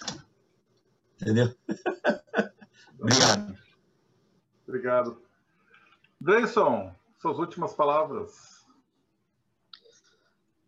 [1.20, 1.54] Entendeu?
[2.98, 3.58] Obrigado.
[4.66, 5.22] Obrigado.
[6.20, 8.60] Deison, suas últimas palavras.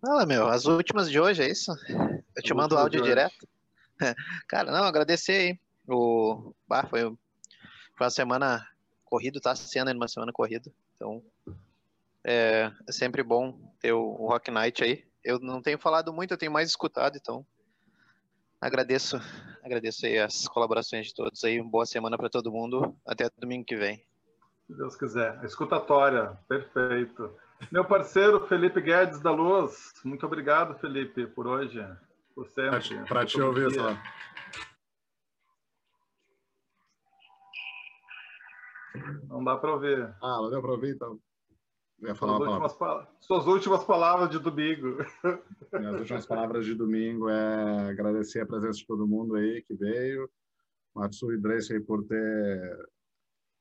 [0.01, 1.73] Fala, meu, as últimas de hoje, é isso?
[2.35, 3.47] Eu te mando o áudio direto.
[4.49, 5.61] Cara, não, agradecer aí.
[5.89, 6.55] O...
[6.67, 7.17] Bah, foi, foi
[8.01, 8.69] uma semana
[9.05, 10.73] corrida, tá sendo uma semana corrida.
[10.97, 11.23] Então,
[12.25, 15.05] é, é sempre bom ter o, o Rock Night aí.
[15.25, 17.47] Eu não tenho falado muito, eu tenho mais escutado, então
[18.63, 19.21] Agradeço,
[19.61, 21.61] agradeço aí as colaborações de todos aí.
[21.61, 22.95] Boa semana para todo mundo.
[23.05, 23.97] Até domingo que vem.
[24.69, 25.43] Se Deus quiser.
[25.43, 27.29] Escutatória, perfeito.
[27.73, 31.85] Meu parceiro Felipe Guedes da Luz, muito obrigado, Felipe, por hoje,
[32.37, 33.05] por sempre.
[33.09, 33.99] Para te ouvir só.
[39.29, 40.15] Não dá para ouvir.
[40.23, 41.19] Ah, não deu para ouvir, então
[42.17, 43.09] suas, últimas palavra.
[43.21, 44.97] suas últimas palavras de domingo.
[45.73, 50.29] Minhas últimas palavras de domingo é agradecer a presença de todo mundo aí que veio.
[50.95, 52.89] Matsu e Dreyce aí por ter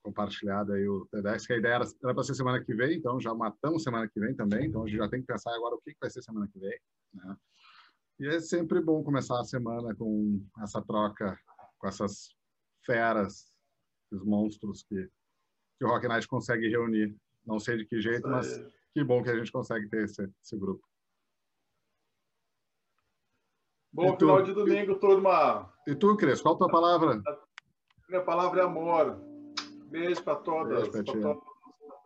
[0.03, 3.35] compartilhado aí o TEDx, que a ideia era para ser semana que vem, então já
[3.35, 5.91] matamos semana que vem também, então a gente já tem que pensar agora o que,
[5.91, 6.79] que vai ser semana que vem.
[7.13, 7.37] Né?
[8.19, 11.37] E é sempre bom começar a semana com essa troca,
[11.77, 12.35] com essas
[12.83, 13.53] feras,
[14.11, 15.07] os monstros que,
[15.81, 18.63] que o Rock Night consegue reunir não sei de que jeito, mas
[18.93, 20.87] que bom que a gente consegue ter esse, esse grupo.
[23.91, 25.73] Bom final de domingo, turma.
[25.87, 27.19] E tu, Cris, qual a tua palavra?
[28.07, 29.19] Minha palavra é amor.
[29.89, 30.87] Beijo para todas.
[30.89, 31.43] Beijo pra todos,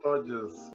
[0.02, 0.72] todos.